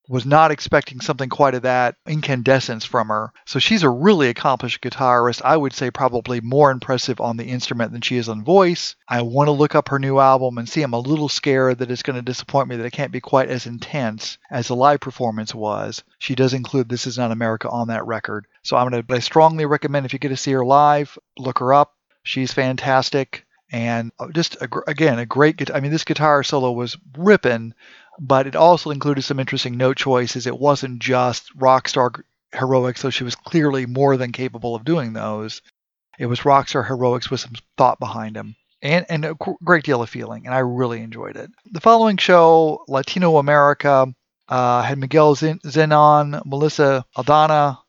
was 0.08 0.26
not 0.26 0.52
expecting 0.52 1.02
something 1.02 1.30
quite 1.30 1.54
of 1.54 1.64
that 1.64 1.96
incandescence 2.08 2.86
from 2.86 3.10
her. 3.10 3.32
So 3.46 3.60
she's 3.60 3.84
a 3.84 3.90
really 3.90 4.30
accomplished 4.30 4.82
guitarist. 4.82 5.42
I 5.44 5.58
would 5.58 5.74
say 5.74 5.92
probably 5.92 6.40
more 6.42 6.72
impressive 6.72 7.20
on 7.20 7.38
the 7.38 7.46
instrument 7.46 7.92
than 7.92 8.02
she 8.02 8.18
is 8.18 8.30
on 8.30 8.44
voice. 8.44 8.96
I 9.08 9.22
want 9.22 9.48
to 9.48 9.52
look 9.52 9.76
up 9.76 9.90
her 9.90 10.00
new 10.00 10.20
album 10.20 10.58
and 10.58 10.68
see. 10.68 10.82
I'm 10.82 10.94
a 10.94 11.00
little 11.00 11.30
scared 11.30 11.80
that 11.80 11.92
it's 11.92 12.04
going 12.04 12.16
to 12.16 12.22
disappoint 12.22 12.70
me 12.70 12.78
that 12.78 12.86
it 12.86 12.94
can't 12.94 13.12
be 13.12 13.22
quite 13.22 13.50
as 13.50 13.66
intense 13.66 14.38
as 14.50 14.68
the 14.68 14.76
live 14.76 15.02
performance 15.02 15.54
was. 15.54 16.04
She 16.20 16.36
does 16.36 16.54
include 16.54 16.90
This 16.90 17.08
Is 17.08 17.18
Not 17.18 17.32
America 17.32 17.70
on 17.70 17.90
that 17.90 18.08
record. 18.08 18.48
So 18.64 18.78
I'm 18.78 18.90
going 18.90 19.04
to 19.04 19.16
I 19.16 19.20
strongly 19.20 19.66
recommend 19.66 20.06
if 20.06 20.14
you 20.14 20.20
get 20.20 20.30
to 20.30 20.38
see 20.38 20.52
her 20.52 20.66
live, 20.66 21.18
look 21.38 21.60
her 21.60 21.74
up. 21.74 21.94
She's 22.24 22.54
fantastic 22.54 23.46
and 23.72 24.12
uh, 24.20 24.28
just 24.30 24.56
a, 24.56 24.70
again 24.88 25.20
a 25.20 25.26
great 25.26 25.58
guitar. 25.58 25.76
I 25.76 25.80
mean 25.80 25.92
this 25.92 26.04
guitar 26.04 26.44
solo 26.44 26.72
was 26.72 26.98
ripping 27.18 27.74
but 28.20 28.48
it 28.48 28.56
also 28.56 28.92
included 28.92 29.24
some 29.24 29.40
interesting 29.40 29.78
note 29.78 29.98
choices. 29.98 30.48
It 30.48 30.60
wasn't 30.60 31.00
just 31.00 31.54
rock 31.56 31.88
star 31.88 32.12
heroics, 32.54 33.02
so 33.02 33.10
she 33.10 33.24
was 33.24 33.36
clearly 33.36 33.86
more 33.86 34.18
than 34.18 34.32
capable 34.32 34.76
of 34.76 34.86
doing 34.86 35.14
those. 35.14 35.62
It 36.20 36.26
was 36.26 36.46
rock 36.46 36.68
star 36.68 36.84
heroics 36.84 37.30
with 37.30 37.42
some 37.42 37.54
thought 37.78 38.00
behind 38.00 38.36
them. 38.36 38.56
And, 38.82 39.06
and 39.10 39.26
a 39.26 39.36
great 39.64 39.84
deal 39.84 40.04
of 40.04 40.10
feeling, 40.10 40.46
and 40.46 40.54
I 40.54 40.60
really 40.60 41.02
enjoyed 41.02 41.36
it. 41.36 41.50
The 41.72 41.82
following 41.82 42.18
show, 42.18 42.84
Latino 42.88 43.38
America, 43.38 44.14
uh, 44.50 44.82
had 44.84 45.00
Miguel 45.00 45.36
Zenon, 45.36 46.42
Melissa 46.46 47.04
Aldana, 47.18 47.80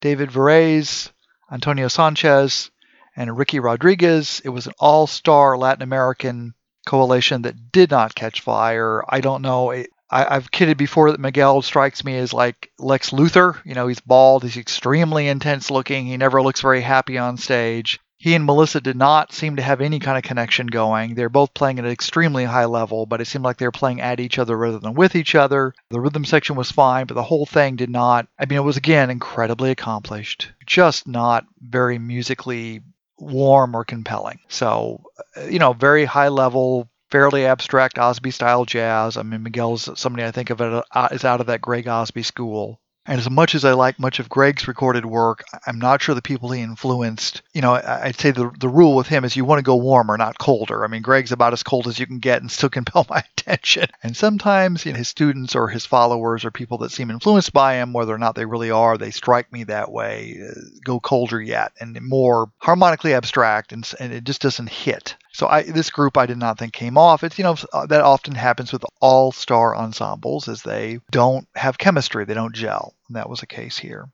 David 0.00 0.30
Virelles, 0.30 1.10
Antonio 1.50 1.88
Sanchez, 1.88 2.70
and 3.16 3.36
Ricky 3.36 3.58
Rodriguez. 3.58 4.40
It 4.44 4.50
was 4.50 4.68
an 4.68 4.74
all 4.78 5.08
star 5.08 5.58
Latin 5.58 5.82
American 5.82 6.54
coalition 6.88 7.42
that 7.42 7.70
did 7.70 7.90
not 7.90 8.14
catch 8.14 8.40
fire. 8.40 9.04
I 9.08 9.20
don't 9.20 9.42
know. 9.42 9.70
I, 10.10 10.34
have 10.34 10.50
kidded 10.50 10.78
before 10.78 11.12
that 11.12 11.20
Miguel 11.20 11.60
strikes 11.60 12.02
me 12.02 12.16
as 12.16 12.32
like 12.32 12.70
Lex 12.78 13.10
Luthor. 13.10 13.60
You 13.64 13.74
know, 13.74 13.88
he's 13.88 14.00
bald, 14.00 14.42
he's 14.42 14.56
extremely 14.56 15.28
intense 15.28 15.70
looking, 15.70 16.06
he 16.06 16.16
never 16.16 16.42
looks 16.42 16.62
very 16.62 16.80
happy 16.80 17.18
on 17.18 17.36
stage. 17.36 18.00
He 18.20 18.34
and 18.34 18.44
Melissa 18.44 18.80
did 18.80 18.96
not 18.96 19.32
seem 19.32 19.56
to 19.56 19.62
have 19.62 19.80
any 19.80 20.00
kind 20.00 20.16
of 20.16 20.24
connection 20.24 20.66
going. 20.66 21.14
They're 21.14 21.28
both 21.28 21.54
playing 21.54 21.78
at 21.78 21.84
an 21.84 21.92
extremely 21.92 22.44
high 22.44 22.64
level, 22.64 23.06
but 23.06 23.20
it 23.20 23.26
seemed 23.26 23.44
like 23.44 23.58
they 23.58 23.66
were 23.66 23.70
playing 23.70 24.00
at 24.00 24.18
each 24.18 24.40
other 24.40 24.56
rather 24.56 24.80
than 24.80 24.94
with 24.94 25.14
each 25.14 25.36
other. 25.36 25.72
The 25.90 26.00
rhythm 26.00 26.24
section 26.24 26.56
was 26.56 26.72
fine, 26.72 27.06
but 27.06 27.14
the 27.14 27.22
whole 27.22 27.46
thing 27.46 27.76
did 27.76 27.90
not. 27.90 28.26
I 28.36 28.46
mean, 28.46 28.58
it 28.58 28.64
was 28.64 28.76
again 28.76 29.10
incredibly 29.10 29.70
accomplished, 29.70 30.50
just 30.66 31.06
not 31.06 31.46
very 31.60 32.00
musically 32.00 32.82
warm 33.20 33.74
or 33.74 33.84
compelling. 33.84 34.40
So, 34.48 35.02
you 35.48 35.58
know, 35.58 35.72
very 35.72 36.04
high 36.04 36.28
level, 36.28 36.88
fairly 37.10 37.46
abstract 37.46 37.98
Osby 37.98 38.30
style 38.30 38.64
jazz. 38.64 39.16
I 39.16 39.22
mean, 39.22 39.42
Miguel's 39.42 39.88
somebody 39.98 40.24
I 40.24 40.30
think 40.30 40.50
of 40.50 40.60
it 40.60 40.84
uh, 40.90 41.08
is 41.10 41.24
out 41.24 41.40
of 41.40 41.46
that 41.46 41.60
Greg 41.60 41.88
Osby 41.88 42.22
school. 42.22 42.80
And 43.08 43.18
as 43.18 43.30
much 43.30 43.54
as 43.54 43.64
I 43.64 43.72
like 43.72 43.98
much 43.98 44.18
of 44.18 44.28
Greg's 44.28 44.68
recorded 44.68 45.06
work, 45.06 45.42
I'm 45.66 45.78
not 45.78 46.02
sure 46.02 46.14
the 46.14 46.20
people 46.20 46.50
he 46.50 46.60
influenced, 46.60 47.40
you 47.54 47.62
know, 47.62 47.72
I'd 47.72 48.20
say 48.20 48.32
the, 48.32 48.50
the 48.60 48.68
rule 48.68 48.94
with 48.94 49.06
him 49.06 49.24
is 49.24 49.34
you 49.34 49.46
want 49.46 49.60
to 49.60 49.62
go 49.62 49.76
warmer, 49.76 50.18
not 50.18 50.36
colder. 50.36 50.84
I 50.84 50.88
mean, 50.88 51.00
Greg's 51.00 51.32
about 51.32 51.54
as 51.54 51.62
cold 51.62 51.86
as 51.86 51.98
you 51.98 52.06
can 52.06 52.18
get 52.18 52.42
and 52.42 52.50
still 52.50 52.68
compel 52.68 53.06
my 53.10 53.24
attention. 53.38 53.86
And 54.02 54.14
sometimes 54.14 54.84
you 54.84 54.92
know, 54.92 54.98
his 54.98 55.08
students 55.08 55.56
or 55.56 55.68
his 55.68 55.86
followers 55.86 56.44
or 56.44 56.50
people 56.50 56.76
that 56.78 56.92
seem 56.92 57.10
influenced 57.10 57.54
by 57.54 57.76
him, 57.76 57.94
whether 57.94 58.14
or 58.14 58.18
not 58.18 58.34
they 58.34 58.44
really 58.44 58.70
are, 58.70 58.98
they 58.98 59.10
strike 59.10 59.50
me 59.50 59.64
that 59.64 59.90
way, 59.90 60.38
uh, 60.46 60.60
go 60.84 61.00
colder 61.00 61.40
yet 61.40 61.72
and 61.80 61.98
more 62.02 62.52
harmonically 62.58 63.14
abstract 63.14 63.72
and, 63.72 63.90
and 63.98 64.12
it 64.12 64.24
just 64.24 64.42
doesn't 64.42 64.68
hit. 64.68 65.16
So 65.32 65.46
I, 65.46 65.62
this 65.62 65.90
group 65.90 66.16
I 66.16 66.26
did 66.26 66.38
not 66.38 66.58
think 66.58 66.72
came 66.72 66.98
off. 66.98 67.22
It's 67.22 67.38
you 67.38 67.44
know 67.44 67.56
uh, 67.72 67.86
that 67.86 68.00
often 68.00 68.34
happens 68.34 68.72
with 68.72 68.84
all-star 69.00 69.76
ensembles 69.76 70.48
as 70.48 70.62
they 70.62 71.00
don't 71.10 71.46
have 71.54 71.78
chemistry, 71.78 72.24
they 72.24 72.34
don't 72.34 72.54
gel, 72.54 72.94
and 73.08 73.16
that 73.16 73.28
was 73.28 73.40
the 73.40 73.46
case 73.46 73.78
here. 73.78 74.08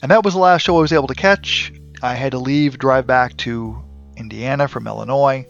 And 0.00 0.10
that 0.10 0.24
was 0.24 0.34
the 0.34 0.40
last 0.40 0.62
show 0.62 0.78
I 0.78 0.80
was 0.80 0.92
able 0.92 1.08
to 1.08 1.14
catch. 1.14 1.72
I 2.02 2.14
had 2.14 2.32
to 2.32 2.38
leave, 2.38 2.78
drive 2.78 3.06
back 3.06 3.36
to 3.38 3.82
Indiana 4.16 4.68
from 4.68 4.86
Illinois. 4.86 5.46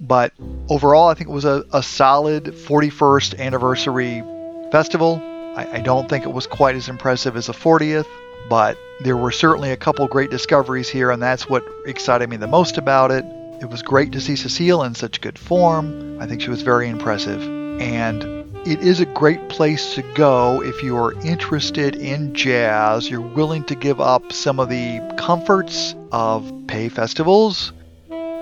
But 0.00 0.32
overall, 0.68 1.08
I 1.08 1.14
think 1.14 1.28
it 1.28 1.32
was 1.32 1.44
a, 1.44 1.64
a 1.72 1.82
solid 1.82 2.44
41st 2.44 3.38
anniversary 3.38 4.22
festival. 4.70 5.20
I, 5.56 5.68
I 5.74 5.80
don't 5.80 6.08
think 6.08 6.24
it 6.24 6.32
was 6.32 6.46
quite 6.46 6.76
as 6.76 6.88
impressive 6.88 7.36
as 7.36 7.48
a 7.48 7.52
40th, 7.52 8.06
but 8.48 8.78
there 9.00 9.16
were 9.16 9.32
certainly 9.32 9.72
a 9.72 9.76
couple 9.76 10.06
great 10.08 10.30
discoveries 10.30 10.88
here, 10.88 11.10
and 11.10 11.22
that's 11.22 11.48
what 11.48 11.64
excited 11.86 12.28
me 12.28 12.36
the 12.36 12.46
most 12.46 12.78
about 12.78 13.10
it. 13.10 13.24
It 13.60 13.68
was 13.68 13.82
great 13.82 14.12
to 14.12 14.20
see 14.20 14.36
Cecile 14.36 14.82
in 14.82 14.94
such 14.94 15.20
good 15.20 15.38
form. 15.38 16.20
I 16.20 16.26
think 16.26 16.40
she 16.40 16.50
was 16.50 16.62
very 16.62 16.88
impressive. 16.88 17.42
And 17.80 18.22
it 18.66 18.80
is 18.80 19.00
a 19.00 19.06
great 19.06 19.48
place 19.48 19.94
to 19.94 20.02
go 20.14 20.62
if 20.62 20.82
you 20.82 20.96
are 20.96 21.12
interested 21.22 21.96
in 21.96 22.34
jazz. 22.34 23.10
You're 23.10 23.20
willing 23.20 23.64
to 23.64 23.74
give 23.74 24.00
up 24.00 24.32
some 24.32 24.60
of 24.60 24.68
the 24.68 25.00
comforts 25.16 25.94
of 26.12 26.52
pay 26.68 26.88
festivals, 26.88 27.72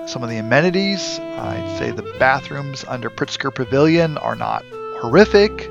some 0.05 0.23
of 0.23 0.29
the 0.29 0.37
amenities. 0.37 1.19
I'd 1.19 1.77
say 1.79 1.91
the 1.91 2.03
bathrooms 2.19 2.85
under 2.87 3.09
Pritzker 3.09 3.53
Pavilion 3.53 4.17
are 4.17 4.35
not 4.35 4.63
horrific, 4.99 5.69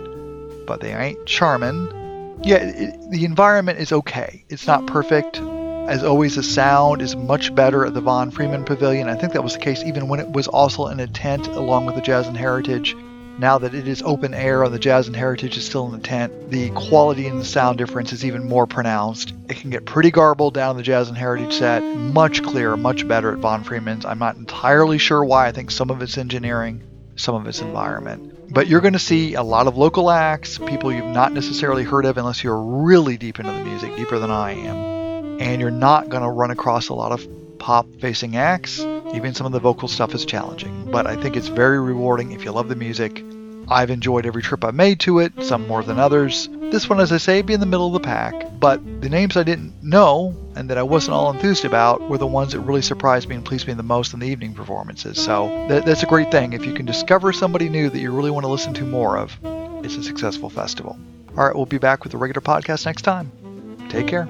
but 0.66 0.81
they 0.81 0.95
ain't 0.95 1.27
charming 1.27 2.00
yeah, 2.42 2.57
it, 2.57 3.11
the 3.11 3.24
environment 3.24 3.79
is 3.79 3.92
okay. 3.92 4.44
It's 4.48 4.66
not 4.66 4.87
perfect. 4.87 5.40
As 5.88 6.05
always, 6.05 6.37
the 6.37 6.42
sound 6.42 7.03
is 7.03 7.16
much 7.16 7.55
better 7.55 7.85
at 7.85 7.94
the 7.94 8.00
Von 8.00 8.31
Freeman 8.31 8.64
Pavilion. 8.64 9.09
I 9.09 9.16
think 9.16 9.33
that 9.33 9.42
was 9.42 9.55
the 9.55 9.61
case 9.61 9.83
even 9.83 10.09
when 10.09 10.20
it 10.20 10.31
was 10.31 10.46
also 10.46 10.87
in 10.87 11.00
a 11.00 11.07
tent 11.07 11.48
along 11.48 11.87
with 11.87 11.96
the 11.96 12.00
Jazz 12.00 12.26
and 12.26 12.37
Heritage. 12.37 12.96
Now 13.38 13.59
that 13.59 13.74
it 13.74 13.88
is 13.88 14.03
open 14.03 14.35
air 14.35 14.62
and 14.62 14.72
the 14.72 14.79
Jazz 14.79 15.07
and 15.07 15.16
Heritage 15.16 15.57
is 15.57 15.64
still 15.64 15.87
in 15.87 15.92
the 15.92 16.07
tent, 16.07 16.50
the 16.50 16.70
quality 16.70 17.26
and 17.26 17.40
the 17.40 17.44
sound 17.44 17.79
difference 17.79 18.12
is 18.12 18.24
even 18.24 18.46
more 18.46 18.66
pronounced. 18.66 19.33
It 19.48 19.57
can 19.57 19.70
get 19.70 19.87
pretty 19.87 20.11
garbled 20.11 20.55
down 20.55 20.76
the 20.76 20.83
Jazz 20.83 21.09
and 21.09 21.16
Heritage 21.16 21.55
set, 21.55 21.83
much 21.83 22.42
clearer, 22.42 22.76
much 22.76 23.09
better 23.09 23.33
at 23.33 23.38
Von 23.38 23.64
Freeman's. 23.64 24.05
I'm 24.05 24.18
not 24.18 24.37
entirely 24.37 24.98
sure 24.98 25.24
why. 25.24 25.48
I 25.48 25.53
think 25.53 25.70
some 25.70 25.90
of 25.90 26.03
it's 26.03 26.18
engineering, 26.18 26.83
some 27.16 27.35
of 27.35 27.46
it's 27.46 27.62
environment. 27.62 28.39
But 28.53 28.67
you're 28.67 28.81
going 28.81 28.95
to 28.95 28.99
see 28.99 29.35
a 29.35 29.43
lot 29.43 29.69
of 29.69 29.77
local 29.77 30.11
acts, 30.11 30.59
people 30.59 30.93
you've 30.93 31.05
not 31.07 31.33
necessarily 31.33 31.85
heard 31.85 32.05
of 32.05 32.19
unless 32.19 32.43
you're 32.43 32.61
really 32.61 33.17
deep 33.17 33.39
into 33.39 33.53
the 33.53 33.65
music, 33.65 33.95
deeper 33.97 34.19
than 34.19 34.31
I 34.31 34.53
am. 34.53 35.41
And 35.41 35.61
you're 35.61 35.71
not 35.71 36.09
going 36.09 36.25
to 36.25 36.29
run 36.29 36.51
across 36.51 36.89
a 36.89 36.95
lot 36.95 37.13
of 37.13 37.27
pop 37.59 37.87
facing 38.01 38.37
acts. 38.37 38.81
Even 39.15 39.35
some 39.35 39.47
of 39.47 39.53
the 39.53 39.61
vocal 39.61 39.87
stuff 39.87 40.15
is 40.15 40.25
challenging. 40.25 40.91
But 40.91 41.07
I 41.07 41.15
think 41.15 41.37
it's 41.37 41.47
very 41.47 41.79
rewarding 41.81 42.33
if 42.33 42.45
you 42.45 42.51
love 42.51 42.69
the 42.69 42.75
music 42.75 43.23
I've 43.70 43.90
enjoyed 43.90 44.26
every 44.26 44.42
trip 44.42 44.64
I've 44.64 44.74
made 44.74 44.98
to 45.00 45.20
it, 45.20 45.33
some 45.42 45.68
more 45.68 45.85
than 45.85 45.98
others. 45.98 46.48
This 46.50 46.88
one, 46.88 47.00
as 47.00 47.12
I 47.12 47.18
say, 47.18 47.40
be 47.42 47.54
in 47.54 47.61
the 47.61 47.66
middle 47.66 47.87
of 47.87 47.92
the 47.92 48.00
pack, 48.00 48.35
but 48.59 48.80
the 49.00 49.09
names 49.09 49.37
I 49.37 49.44
didn't 49.44 49.80
know 49.83 50.35
and 50.56 50.68
that 50.68 50.78
I 50.78 50.83
wasn't 50.83 51.14
all 51.14 51.30
enthused 51.30 51.64
about 51.64 52.02
were 52.09 52.18
the 52.18 52.26
ones 52.26 52.52
that 52.52 52.61
really 52.61 52.83
surprised 52.83 53.28
me 53.28 53.37
and 53.37 53.44
pleased 53.44 53.68
me 53.68 53.74
the 53.74 53.83
most 53.85 54.12
in 54.12 54.20
the 54.20 54.26
evening 54.26 54.54
performances. 54.54 55.22
So 55.22 55.48
that, 55.68 55.87
that's 55.87 56.02
a 56.02 56.06
great 56.06 56.33
thing. 56.33 56.52
If 56.52 56.66
you 56.66 56.74
can 56.74 56.85
discover 56.85 57.33
somebody 57.33 57.68
new 57.68 57.88
that 57.90 57.98
you 58.00 58.12
really 58.12 58.33
want 58.33 58.44
to 58.44 58.50
listen 58.50 58.74
to 58.74 58.85
more 58.85 59.16
of, 59.16 59.38
it's 59.85 59.96
a 59.96 60.02
successful 60.02 60.50
festival. 60.50 60.98
All 61.37 61.46
right, 61.46 61.54
we'll 61.54 61.66
be 61.66 61.78
back 61.78 62.02
with 62.02 62.12
a 62.14 62.16
regular 62.16 62.40
podcast 62.40 62.87
next 62.87 63.02
time. 63.02 63.30
Take 63.88 64.09
care. 64.09 64.26